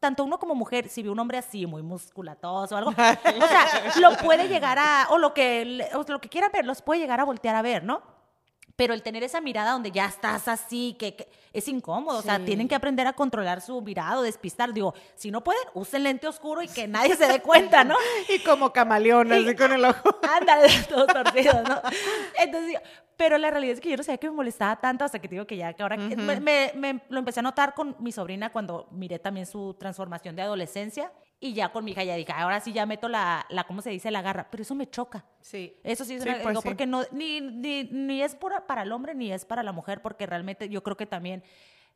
[0.00, 3.66] tanto uno como mujer, si ve un hombre así, muy musculatoso o algo, o sea,
[4.00, 7.20] lo puede llegar a, o lo que, o lo que quiera ver, los puede llegar
[7.20, 8.02] a voltear a ver, ¿no?
[8.82, 12.18] Pero el tener esa mirada donde ya estás así, que, es incómodo.
[12.18, 14.74] O sea, tienen que aprender a controlar su mirada, despistar.
[14.74, 17.94] Digo, si no pueden, usen lente oscuro y que nadie se dé cuenta, ¿no?
[18.28, 20.18] y como camaleón, así con el ojo.
[20.36, 21.80] Ándale, todo torcido, ¿no?
[22.40, 22.80] Entonces,
[23.16, 25.46] pero la realidad es que yo no sabía que me molestaba tanto hasta que digo
[25.46, 29.20] que ya, que ahora me, me, lo empecé a notar con mi sobrina cuando miré
[29.20, 31.12] también su transformación de adolescencia.
[31.44, 33.90] Y ya con mi hija ya dije, ahora sí ya meto la, la ¿cómo se
[33.90, 34.12] dice?
[34.12, 34.46] La garra.
[34.48, 35.24] Pero eso me choca.
[35.40, 35.76] Sí.
[35.82, 39.32] Eso sí, es una, pues porque no, ni, ni, ni es para el hombre ni
[39.32, 41.42] es para la mujer, porque realmente yo creo que también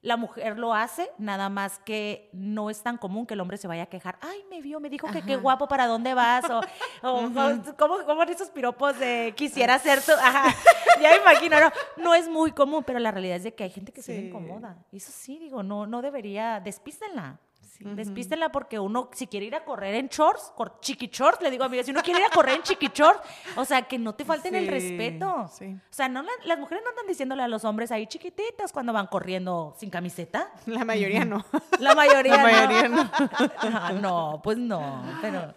[0.02, 3.68] la mujer lo hace, nada más que no es tan común que el hombre se
[3.68, 4.18] vaya a quejar.
[4.20, 6.44] Ay, me vio, me dijo que qué guapo, ¿para dónde vas?
[6.50, 6.60] O,
[7.02, 7.30] o,
[7.78, 10.10] ¿cómo, ¿cómo, esos piropos de quisiera ser tu...?
[10.10, 10.52] Ajá,
[11.00, 13.70] ya me imagino, no, no es muy común, pero la realidad es de que hay
[13.70, 14.76] gente que se incomoda.
[14.90, 17.38] Eso sí, digo, no, no debería, despístenla.
[17.80, 21.68] Despístenla porque uno, si quiere ir a correr en shorts, chiqui shorts, le digo a
[21.68, 23.20] mi si uno quiere ir a correr en chiqui shorts,
[23.56, 25.28] o sea, que no te falten el respeto.
[25.30, 25.48] O
[25.90, 29.74] sea, no, las mujeres no andan diciéndole a los hombres ahí chiquititas cuando van corriendo
[29.78, 30.50] sin camiseta.
[30.66, 31.44] La mayoría no.
[31.78, 33.10] La mayoría, La mayoría no.
[33.58, 34.40] Ah, no.
[34.42, 35.02] pues no.
[35.20, 35.54] Pero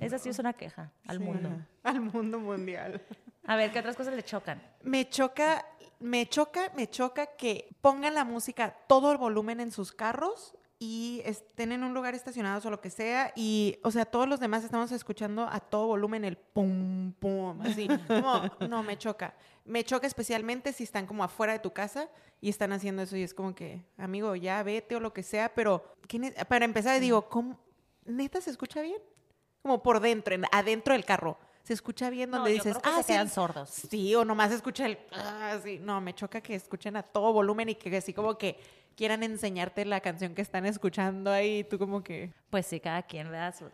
[0.00, 1.50] esa sí es una queja al mundo.
[1.82, 3.02] Al mundo mundial.
[3.46, 4.60] A ver, ¿qué otras cosas le chocan?
[4.82, 5.64] Me choca
[6.00, 11.22] me choca, me choca que pongan la música todo el volumen en sus carros y
[11.24, 14.62] estén en un lugar estacionados o lo que sea y, o sea, todos los demás
[14.62, 19.34] estamos escuchando a todo volumen el pum, pum, así, como, no, me choca.
[19.64, 22.08] Me choca especialmente si están como afuera de tu casa
[22.40, 25.52] y están haciendo eso y es como que, amigo, ya vete o lo que sea,
[25.52, 25.96] pero
[26.48, 27.58] para empezar digo, ¿cómo?
[28.04, 29.02] ¿Neta se escucha bien?
[29.62, 31.38] Como por dentro, adentro del carro.
[31.64, 33.68] Se escucha bien donde dices, ah, se quedan sordos.
[33.68, 35.78] Sí, o nomás escucha el, ah, sí.
[35.78, 38.58] No, me choca que escuchen a todo volumen y que así como que
[38.98, 42.32] quieran enseñarte la canción que están escuchando ahí, tú como que...
[42.50, 43.70] Pues sí, cada quien le da su...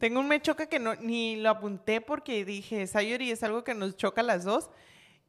[0.00, 3.72] Tengo un me choca que no, ni lo apunté porque dije, Sayori es algo que
[3.72, 4.70] nos choca a las dos.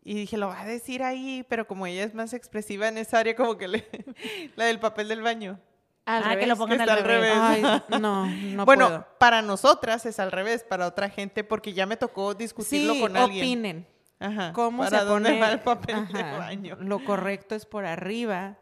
[0.04, 3.20] Y dije, lo va a decir ahí, pero como ella es más expresiva en esa
[3.20, 3.88] área, como que le,
[4.56, 5.60] la del papel del baño.
[6.06, 7.34] Al ah, que lo pongan al revés.
[7.36, 7.62] Ay,
[8.02, 12.34] no, no Bueno, para nosotras es al revés, para otra gente, porque ya me tocó
[12.34, 13.46] discutirlo con alguien.
[13.46, 13.88] opinen.
[14.20, 14.54] Ajá.
[14.54, 15.42] ¿Cómo ¿Para se dónde pone?
[15.42, 16.18] va el papel Ajá.
[16.18, 16.78] del baño?
[16.80, 18.58] Lo correcto es por arriba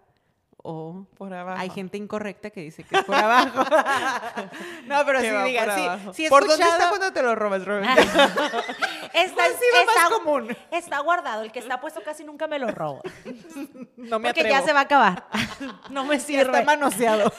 [0.65, 1.59] o Por abajo.
[1.59, 3.59] hay gente incorrecta que dice que es por abajo.
[4.87, 6.13] no, pero sí diga, por sí, abajo.
[6.13, 7.89] sí he ¿Por dónde está cuando te lo robas, Robin?
[9.13, 10.57] Está, está- más común.
[10.71, 11.43] está guardado.
[11.43, 13.01] El que está puesto casi nunca me lo robo.
[13.95, 14.57] No me Porque atrevo.
[14.59, 15.27] ya se va a acabar.
[15.89, 16.41] No me Ya sirve.
[16.43, 17.31] está manoseado.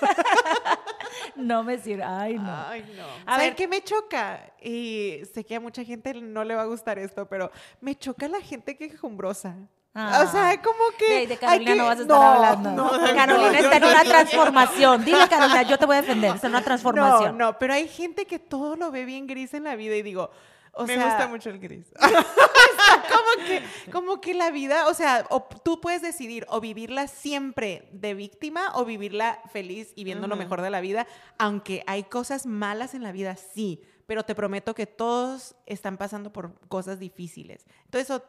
[1.36, 2.02] No me sirve.
[2.04, 2.66] Ay, no.
[2.68, 3.04] Ay, no.
[3.26, 4.40] A ver, ¿qué me choca?
[4.62, 7.50] Y sé que a mucha gente no le va a gustar esto, pero
[7.80, 9.56] me choca la gente quejumbrosa.
[9.96, 10.24] Ah.
[10.26, 11.26] O sea, como que...
[11.28, 12.70] De, Carolina que- no vas a estar hablando.
[12.70, 14.10] no, Carolina no, está en una no.
[14.10, 15.04] transformación.
[15.04, 16.34] Dile, Carolina, yo te voy a defender.
[16.34, 17.38] Está en una No, transformación.
[17.38, 20.30] no, pero hay gente que todo lo ve bien gris en la vida y digo,
[20.72, 21.86] o me sea, gusta mucho el gris.
[22.00, 27.88] como que, como que la vida, o sea, o tú puedes decidir o vivirla siempre
[27.92, 31.06] de víctima o vivirla feliz y viendo lo mejor de la vida,
[31.38, 36.32] aunque hay cosas malas en la vida, sí, pero te prometo que todos están pasando
[36.32, 37.64] por cosas difíciles.
[37.84, 38.22] Entonces, o,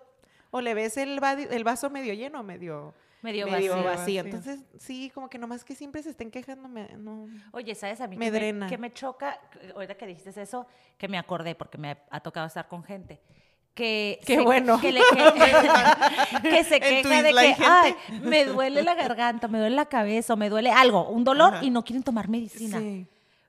[0.55, 3.83] o le ves el, va- el vaso medio lleno o medio, Medio medio vacío.
[3.91, 4.21] vacío.
[4.21, 7.27] Entonces, sí, como que nomás que siempre se estén quejando, me- no.
[7.51, 8.65] Oye, ¿sabes a mí Me que, drena.
[8.65, 9.39] me, que me choca?
[9.73, 13.19] Ahorita que dijiste eso, que me acordé porque me ha tocado estar con gente.
[13.73, 14.79] Que Qué se, bueno.
[14.79, 19.75] Que, le- que- que se queja de que, ay, me duele la garganta, me duele
[19.75, 21.65] la cabeza, o me duele algo, un dolor, Ajá.
[21.65, 22.79] y no quieren tomar medicina.
[22.79, 23.05] Sí.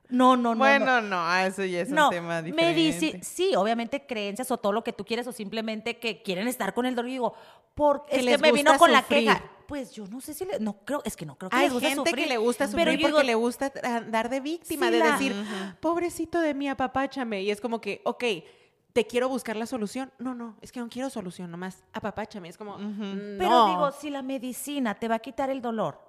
[0.09, 0.55] No, no, no.
[0.55, 0.59] no.
[0.59, 2.81] bueno, no, eso ya es no, un tema diferente.
[2.91, 6.73] medici- sí, obviamente creencias o todo lo que tú quieres o simplemente que quieren estar
[6.73, 7.33] con el dolor y digo,
[7.75, 9.43] ¿por Que es que les me vino gusta con la queja?
[9.67, 11.73] Pues yo no sé si le, no creo, es que no creo que Hay les
[11.73, 14.39] guste gente sufrir, que le gusta pero sufrir yo porque digo, le gusta andar de
[14.39, 15.35] víctima, Sí, de la- decir,
[15.81, 17.41] pobrecito de mí, apapáchame.
[17.43, 18.23] Y es como que, ok,
[18.93, 20.11] te quiero buscar la solución.
[20.19, 22.47] No, no, es que no quiero solución, nomás apapáchame.
[22.47, 23.67] Es como, "Mm, Pero no".
[23.67, 25.99] digo, si la medicina te va a quitar el dolor,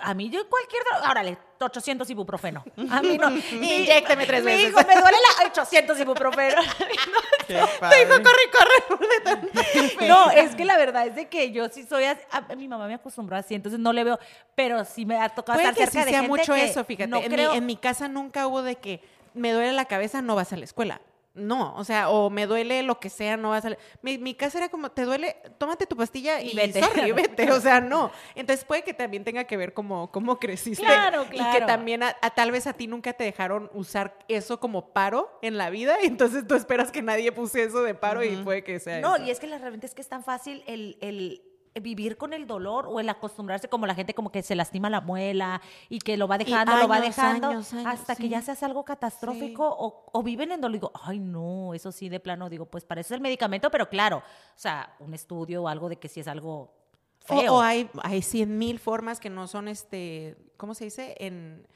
[0.00, 2.64] a mí yo cualquier dolor, órale, 800 ibuprofeno.
[2.90, 3.30] A mí no.
[3.52, 4.70] Mi- Inyécteme tres mi veces.
[4.70, 6.60] hijo, me duele la 800 ibuprofeno.
[7.46, 8.06] Qué padre.
[8.08, 10.08] corre, corre.
[10.08, 12.86] No, es que la verdad es de que yo sí soy así, a- mi mamá
[12.86, 14.18] me acostumbró así, entonces no le veo,
[14.54, 16.64] pero sí me ha tocado Puede estar que cerca sí de sea gente mucho que
[16.64, 17.08] eso, fíjate.
[17.08, 19.00] No en, creo, mi, en mi casa nunca hubo de que
[19.34, 21.00] me duele la cabeza, no vas a la escuela.
[21.38, 23.78] No, o sea, o me duele lo que sea, no vas a la...
[24.02, 26.82] Mi, mi casa era como, te duele, tómate tu pastilla y, Y vete.
[26.82, 27.50] sorry, vete.
[27.52, 28.10] O sea, no.
[28.34, 30.84] Entonces puede que también tenga que ver como cómo creciste.
[30.84, 31.66] Claro, Y que claro.
[31.66, 35.56] también a, a- tal vez a ti nunca te dejaron usar eso como paro en
[35.56, 35.96] la vida.
[36.02, 39.24] Entonces tú esperas que nadie puse eso de paro y puede que sea No, eso.
[39.26, 41.42] y es que la realmente es que es tan fácil el, el
[41.80, 45.00] vivir con el dolor o el acostumbrarse como la gente como que se lastima la
[45.00, 48.52] muela y que lo va dejando, lo va dejando años, años, hasta que ya se
[48.52, 50.72] hace algo catastrófico o, o viven en dolor.
[50.74, 53.88] Digo, ay no, eso sí de plano digo, pues para eso es el medicamento, pero
[53.88, 54.22] claro, o
[54.58, 56.72] sea, un estudio o algo de que sí es algo
[57.20, 57.54] feo.
[57.54, 61.14] o hay, hay cien mil formas que no son, este, ¿cómo se dice?
[61.18, 61.66] En,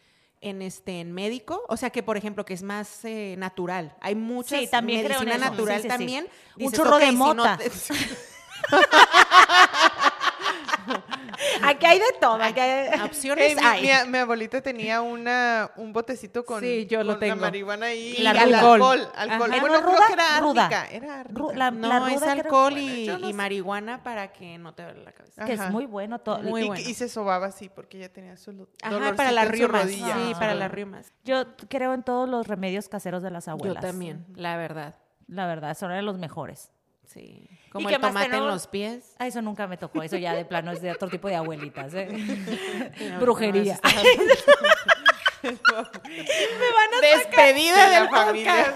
[0.41, 1.63] en, este, en médico.
[1.69, 3.95] O sea, que, por ejemplo, que es más eh, natural.
[4.01, 5.89] Hay muchas Sí, también creo en medicina natural Sí, sí, sí.
[5.89, 6.25] también.
[6.25, 7.59] Un Dices, churro de "Ok, si no mota".
[7.59, 7.71] te-
[11.65, 13.83] Aquí hay de todo, aquí hay- Opciones hay.
[13.83, 17.41] mi- mi abuelita tenía una, un botecito con, Sí, yo lo con la tengo.
[17.41, 17.93] marihuana.
[17.93, 18.83] Y la el alcohol.
[18.83, 19.09] alcohol.
[19.15, 19.39] alcohol.
[19.39, 20.07] Bueno, ¿Era creo ruda?
[20.07, 20.63] que era Ruda.
[20.67, 20.87] árnica.
[20.91, 25.05] Era la- No, la es ruda alcohol y, no marihuana para que no te duele
[25.05, 25.45] la cabeza.
[25.45, 26.39] que es muy bueno todo.
[26.43, 26.83] Muy y, bueno.
[26.89, 29.83] y se sobaba así porque ella tenía su Ajá, para las riumas.
[29.85, 30.15] rodilla.
[30.15, 30.39] Sí, Ah.
[30.39, 31.13] para las riumas.
[31.25, 33.83] Yo creo en todos los remedios caseros de las abuelas.
[33.83, 34.95] Yo también, la verdad.
[35.29, 36.72] La verdad, son de los mejores.
[37.07, 37.47] Sí.
[37.71, 39.15] Como el tomate en los pies.
[39.19, 40.03] Ah, eso nunca me tocó.
[40.03, 41.93] Eso ya de plano es de otro tipo de abuelitas.
[41.95, 42.09] ¿eh?
[43.13, 43.79] No, Brujería.
[45.43, 45.51] no,
[47.01, 48.75] Despedida De la familia.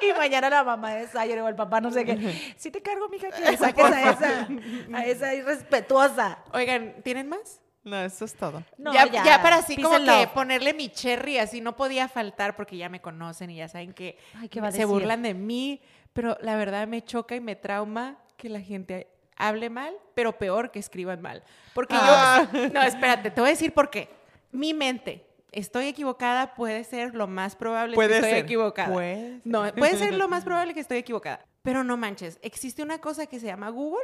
[0.00, 2.54] y mañana la mamá de Sayer o el papá no sé qué.
[2.56, 4.48] Sí te cargo, mija, que le saques a esa,
[4.94, 6.38] a esa irrespetuosa.
[6.52, 7.60] Oigan, ¿tienen más?
[7.84, 8.62] No, eso es todo.
[8.76, 10.28] No, ya, ya para así peace como que love.
[10.30, 14.18] ponerle mi cherry, así no podía faltar porque ya me conocen y ya saben que
[14.34, 14.92] Ay, ¿qué va a se decir?
[14.92, 15.80] burlan de mí,
[16.18, 19.06] pero la verdad me choca y me trauma que la gente
[19.36, 21.44] hable mal, pero peor que escriban mal.
[21.74, 22.48] Porque Ah.
[22.52, 24.08] yo, no, espérate, te voy a decir por qué.
[24.50, 28.44] Mi mente, estoy equivocada, puede ser lo más probable Puede que estoy ser.
[28.44, 28.92] equivocada.
[28.92, 31.44] Puede No, puede ser lo más probable que estoy equivocada.
[31.62, 34.02] Pero no manches, existe una cosa que se llama Google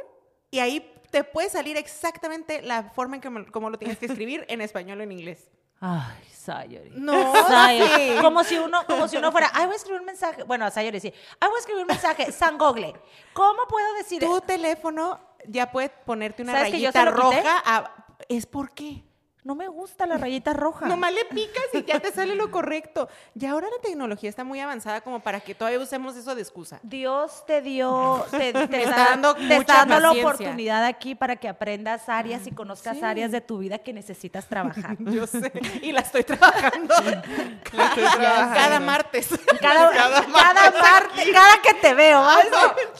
[0.51, 4.45] y ahí te puede salir exactamente la forma en que cómo lo tienes que escribir
[4.47, 5.51] en español o en inglés.
[5.79, 6.91] Ay, Sayori.
[6.95, 7.89] No, Sayori.
[7.95, 8.21] sí.
[8.21, 10.43] Como si uno, como si uno fuera, ay, voy a escribir un mensaje.
[10.43, 11.13] Bueno, a Sayori sí.
[11.39, 12.31] Ay, voy a escribir un mensaje.
[12.31, 12.93] San Google.
[13.33, 17.61] ¿Cómo puedo decir Tu teléfono ya puede ponerte una ¿Sabes que yo rayita roja.
[17.65, 17.91] a-
[18.29, 19.03] ¿Es por qué?
[19.45, 20.87] No me gusta la rayita roja.
[20.87, 23.07] Nomás le picas y ya te sale lo correcto.
[23.39, 26.79] Y ahora la tecnología está muy avanzada como para que todavía usemos eso de excusa.
[26.81, 31.35] Dios te dio, te, te está está, dando te está dando la oportunidad aquí para
[31.35, 33.03] que aprendas áreas y conozcas Sí.
[33.03, 34.97] áreas de tu vida que necesitas trabajar.
[34.99, 35.51] Yo sé.
[35.83, 36.95] Y la estoy trabajando
[37.73, 38.55] La estoy trabajando.
[38.55, 39.29] cada martes.
[39.61, 42.47] Cada, cada, martes, cada que te veo, ¿vas?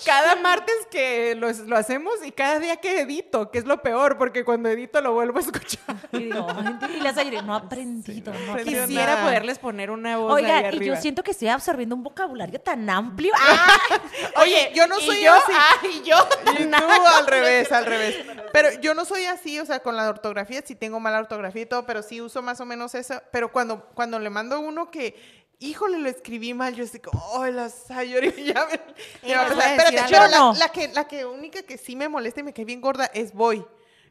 [0.06, 4.20] Cada martes que lo, lo hacemos y cada día que edito, que es lo peor,
[4.20, 5.96] porque cuando edito lo vuelvo a escuchar.
[6.12, 6.35] Y
[6.82, 8.86] "Ay, y las aire, no he aprendido, no aprendido".
[8.86, 9.24] Quisiera nada.
[9.26, 10.96] poderles poner una voz ahí Oigan, y arriba.
[10.96, 13.34] yo siento que estoy absorbiendo un vocabulario tan amplio.
[13.38, 13.78] ¡Ah!
[14.42, 15.34] Oye, yo no ¿Y soy yo?
[15.34, 15.52] así.
[15.56, 16.18] Ah, y yo.
[16.60, 16.76] Y tú
[17.18, 18.18] al revés, al revés.
[18.52, 21.66] Pero yo no soy así, o sea, con la ortografía, sí tengo mala ortografía y
[21.66, 23.22] todo, pero sí uso más o menos eso.
[23.32, 25.16] Pero cuando, cuando le mando uno que,
[25.60, 28.74] híjole, lo escribí mal, yo estoy como, oh, la Sayori, ya me,
[29.30, 30.54] Espérate, Yo la, no.
[30.54, 33.34] la que, la que única que sí me molesta y me cae bien gorda es
[33.34, 33.66] voy.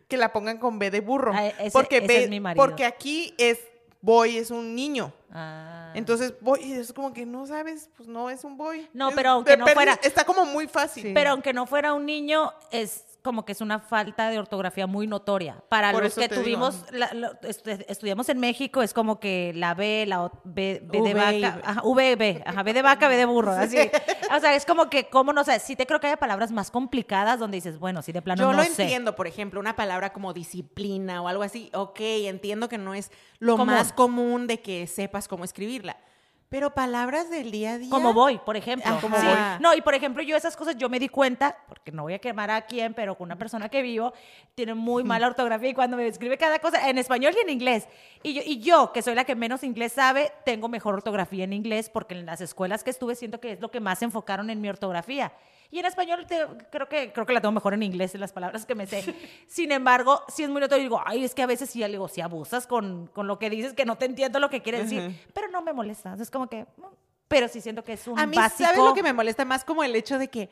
[0.09, 1.33] Que la pongan con B de burro.
[1.35, 2.65] Ah, ese- porque, ese B- es mi marido.
[2.65, 3.59] porque aquí es
[4.01, 5.13] boy, es un niño.
[5.33, 5.93] Ah.
[5.95, 8.89] Entonces, voy, es como que no sabes, pues no es un boy.
[8.93, 11.13] No, Es- pero aunque no fuera- Está como muy fácil.
[11.15, 15.07] Pero aunque no fuera un niño, es como que es una falta de ortografía muy
[15.07, 15.65] notoria.
[15.71, 17.11] Para Por los que tuvimos, la-
[17.41, 21.61] estu- estudiamos en México, es como que la B, la O- B, B de vaca,
[21.65, 23.79] ajá, V, B, ajá, B de vaca, B de burro, así.
[24.37, 25.59] O sea, es como que, ¿cómo no sé?
[25.59, 28.53] Sí te creo que hay palabras más complicadas donde dices, bueno, sí de plano Yo
[28.53, 28.83] no lo sé.
[28.83, 31.71] entiendo, por ejemplo, una palabra como disciplina o algo así.
[31.73, 35.97] Ok, entiendo que no es lo más común de que sepas cómo escribirla.
[36.49, 37.91] Pero palabras del día a día.
[37.91, 38.97] Como voy, por ejemplo.
[39.01, 39.27] Como Sí.
[39.27, 39.37] voy.
[39.61, 42.19] No, y por ejemplo, yo esas cosas yo me di cuenta, porque no voy a
[42.19, 44.13] quemar a quién, pero con una persona que vivo,
[44.55, 47.89] tiene muy mala ortografía y cuando me escribe cada cosa en español y en inglés.
[48.23, 51.53] Y yo, y yo, que soy la que menos inglés sabe, tengo mejor ortografía en
[51.53, 54.49] inglés porque en las escuelas que estuve siento que es lo que más se enfocaron
[54.51, 55.33] en mi ortografía.
[55.71, 58.33] Y en español te- creo, que, creo que la tengo mejor en inglés, en las
[58.33, 59.03] palabras que me sé.
[59.49, 62.21] Sin embargo, si es muy notorio, digo, ay, es que a veces sí, digo, si
[62.21, 65.21] abusas con, con lo que dices, que no te entiendo lo que quieres decir.
[65.35, 66.17] Pero no me molesta.
[66.21, 66.63] Es como que...
[66.77, 66.83] mm,
[67.29, 68.65] Pero sí siento que es un A mí, básico.
[68.69, 69.65] ¿sabes lo que me molesta más?
[69.65, 70.49] Como el hecho de que,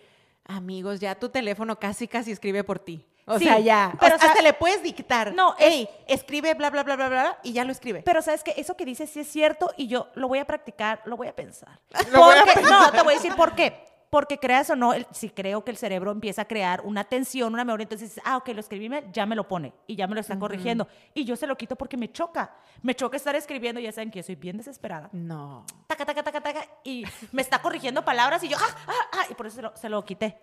[0.46, 3.06] amigos, ya tu teléfono casi, casi escribe por ti.
[3.24, 3.94] O Sí, sea, ya.
[4.00, 5.32] pero o sea, hasta le puedes dictar.
[5.32, 8.02] No, es- Ey, escribe bla, bla, bla, bla, bla, y ya lo escribe.
[8.02, 11.02] Pero sabes que eso que dices sí es cierto y yo lo voy a practicar,
[11.04, 11.78] lo voy a pensar.
[12.10, 13.91] Lo voy a Porque- no, te voy a decir por qué.
[14.12, 17.54] Porque creas o no, el- si creo que el cerebro empieza a crear una tensión,
[17.54, 20.14] una memoria, entonces, ah, ok, lo escribí mal, ya me lo pone y ya me
[20.14, 20.86] lo está corrigiendo.
[21.14, 22.54] Y yo se lo quito porque me choca.
[22.82, 25.08] Me choca estar escribiendo, ya saben que yo soy bien desesperada.
[25.12, 25.64] no.
[25.86, 29.34] Taca, taca, taca, taca, y me está corrigiendo palabras y yo, ah, ah, ah, y
[29.34, 30.38] por eso se lo, se lo quité.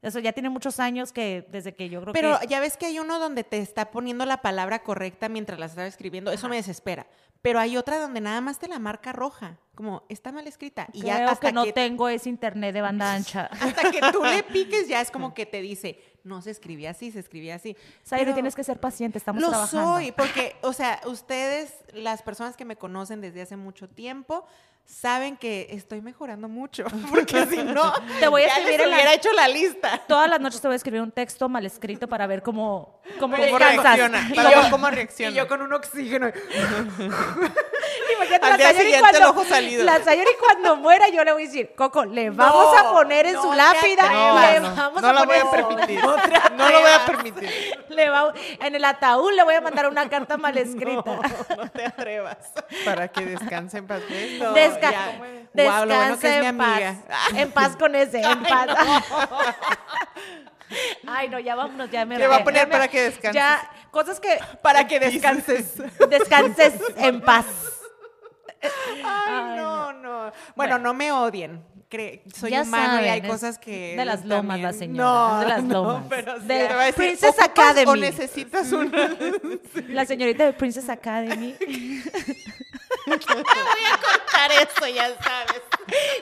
[0.00, 2.46] Eso ya tiene muchos años que desde que yo creo Pero que...
[2.46, 5.88] ya ves que hay uno donde te está poniendo la palabra correcta mientras la estás
[5.88, 6.30] escribiendo.
[6.30, 7.08] Eso me desespera.
[7.42, 9.58] Pero hay otra donde nada más te la marca roja.
[9.74, 10.88] Como, está mal escrita.
[10.92, 13.44] Y Creo ya hasta que no que, tengo ese internet de banda ancha.
[13.60, 17.12] hasta que tú le piques, ya es como que te dice, no se escribía así,
[17.12, 17.76] se escribía así.
[18.02, 19.94] Sairi, Pero- tienes que ser paciente, estamos Lo trabajando.
[19.94, 24.44] soy, porque, o sea, ustedes, las personas que me conocen desde hace mucho tiempo,
[24.92, 26.84] saben que estoy mejorando mucho.
[27.10, 30.00] Porque si no, Te voy a ya escribir les en la- hubiera hecho la lista.
[30.08, 33.36] Todas las noches te voy a escribir un texto mal escrito para ver cómo, cómo
[33.36, 33.82] ¿Cómo descansas.
[33.84, 34.28] reacciona?
[34.30, 35.32] Y Para yo- ver cómo reacciona.
[35.32, 36.30] Y yo con un oxígeno.
[38.16, 39.84] Imagínate Al día siguiente el cuando- ojo salido.
[39.84, 43.34] La Sayori cuando muera yo le voy a decir, Coco, le vamos a poner en
[43.34, 46.00] no su lápida, le No, no, vamos no a la voy poner a permitir.
[46.56, 47.50] No lo voy a permitir.
[47.90, 51.20] le va- en el ataúd le voy a mandar una carta mal escrita.
[51.56, 52.38] No te atrevas.
[52.84, 54.00] Para que descansen paz.
[54.80, 54.90] Desca-
[55.54, 55.84] ya.
[55.86, 56.68] Lo bueno que es mi en paz.
[56.72, 56.96] amiga.
[57.42, 58.66] En paz con ese, en paz.
[61.06, 63.34] Ay, no, ya vámonos, ya me Le va a poner para que descanses.
[63.34, 65.74] Ya, cosas que Para que descanses.
[66.10, 67.46] descanses en paz.
[69.04, 70.32] Ay, no, no.
[70.56, 71.64] Bueno, no me odien.
[71.90, 73.96] Cre- soy humano y hay cosas que.
[73.96, 76.02] de las lomas, la señora, No, de las no, lomas.
[76.10, 76.46] pero sí.
[76.46, 77.90] De- Te decir, Princess ¿ocupas Academy.
[77.90, 79.08] o necesitas una?
[79.88, 81.56] La señorita de Princess Academy.
[84.32, 85.62] Para eso, ya sabes.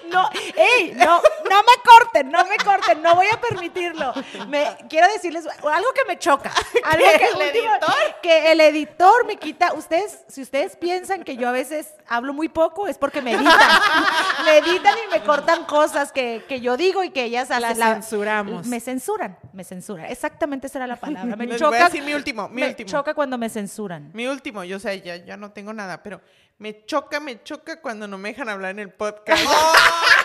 [0.09, 1.21] No, ey, no,
[1.51, 4.13] no me corten, no me corten, no voy a permitirlo.
[4.47, 6.53] Me, quiero decirles algo que me choca.
[6.85, 7.95] Algo que, ¿El último- editor?
[8.23, 9.73] que el editor me quita.
[9.73, 13.59] Ustedes, si ustedes piensan que yo a veces hablo muy poco, es porque me editan.
[14.45, 17.95] me editan y me cortan cosas que, que yo digo y que ellas La hacen.
[18.03, 18.67] censuramos.
[18.67, 20.07] Me censuran, me censuran.
[20.07, 21.35] Exactamente esa era la palabra.
[21.35, 21.71] Me Les choca.
[21.71, 22.89] voy a decir mi último, mi me último.
[22.89, 24.11] choca cuando me censuran.
[24.15, 26.21] Mi último, yo sé, ya, ya no tengo nada, pero
[26.59, 29.43] me choca, me choca cuando no me dejan hablar en el podcast.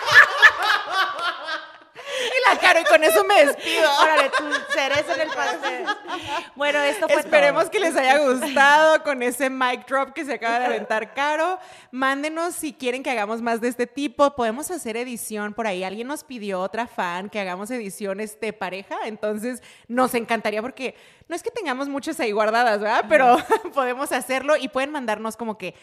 [2.21, 3.89] Y la Caro, y con eso me despido.
[3.99, 5.85] Órale, tú cereza en el pastel.
[6.55, 10.59] Bueno, esto fue Esperemos que les haya gustado con ese mic drop que se acaba
[10.59, 11.57] de aventar Caro.
[11.91, 14.35] Mándenos si quieren que hagamos más de este tipo.
[14.35, 15.83] Podemos hacer edición por ahí.
[15.83, 18.97] Alguien nos pidió otra fan que hagamos ediciones de pareja.
[19.05, 20.95] Entonces, nos encantaría porque
[21.27, 23.05] no es que tengamos muchas ahí guardadas, ¿verdad?
[23.09, 23.37] Pero
[23.73, 25.73] podemos hacerlo y pueden mandarnos como que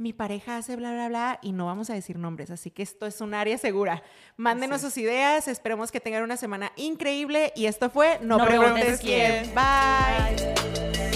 [0.00, 3.06] mi pareja hace bla, bla, bla, y no vamos a decir nombres, así que esto
[3.06, 4.02] es un área segura.
[4.36, 9.52] Mándenos sus ideas, esperemos que tengan una semana increíble y esto fue No, preguntes, quién.
[9.54, 11.09] Bye.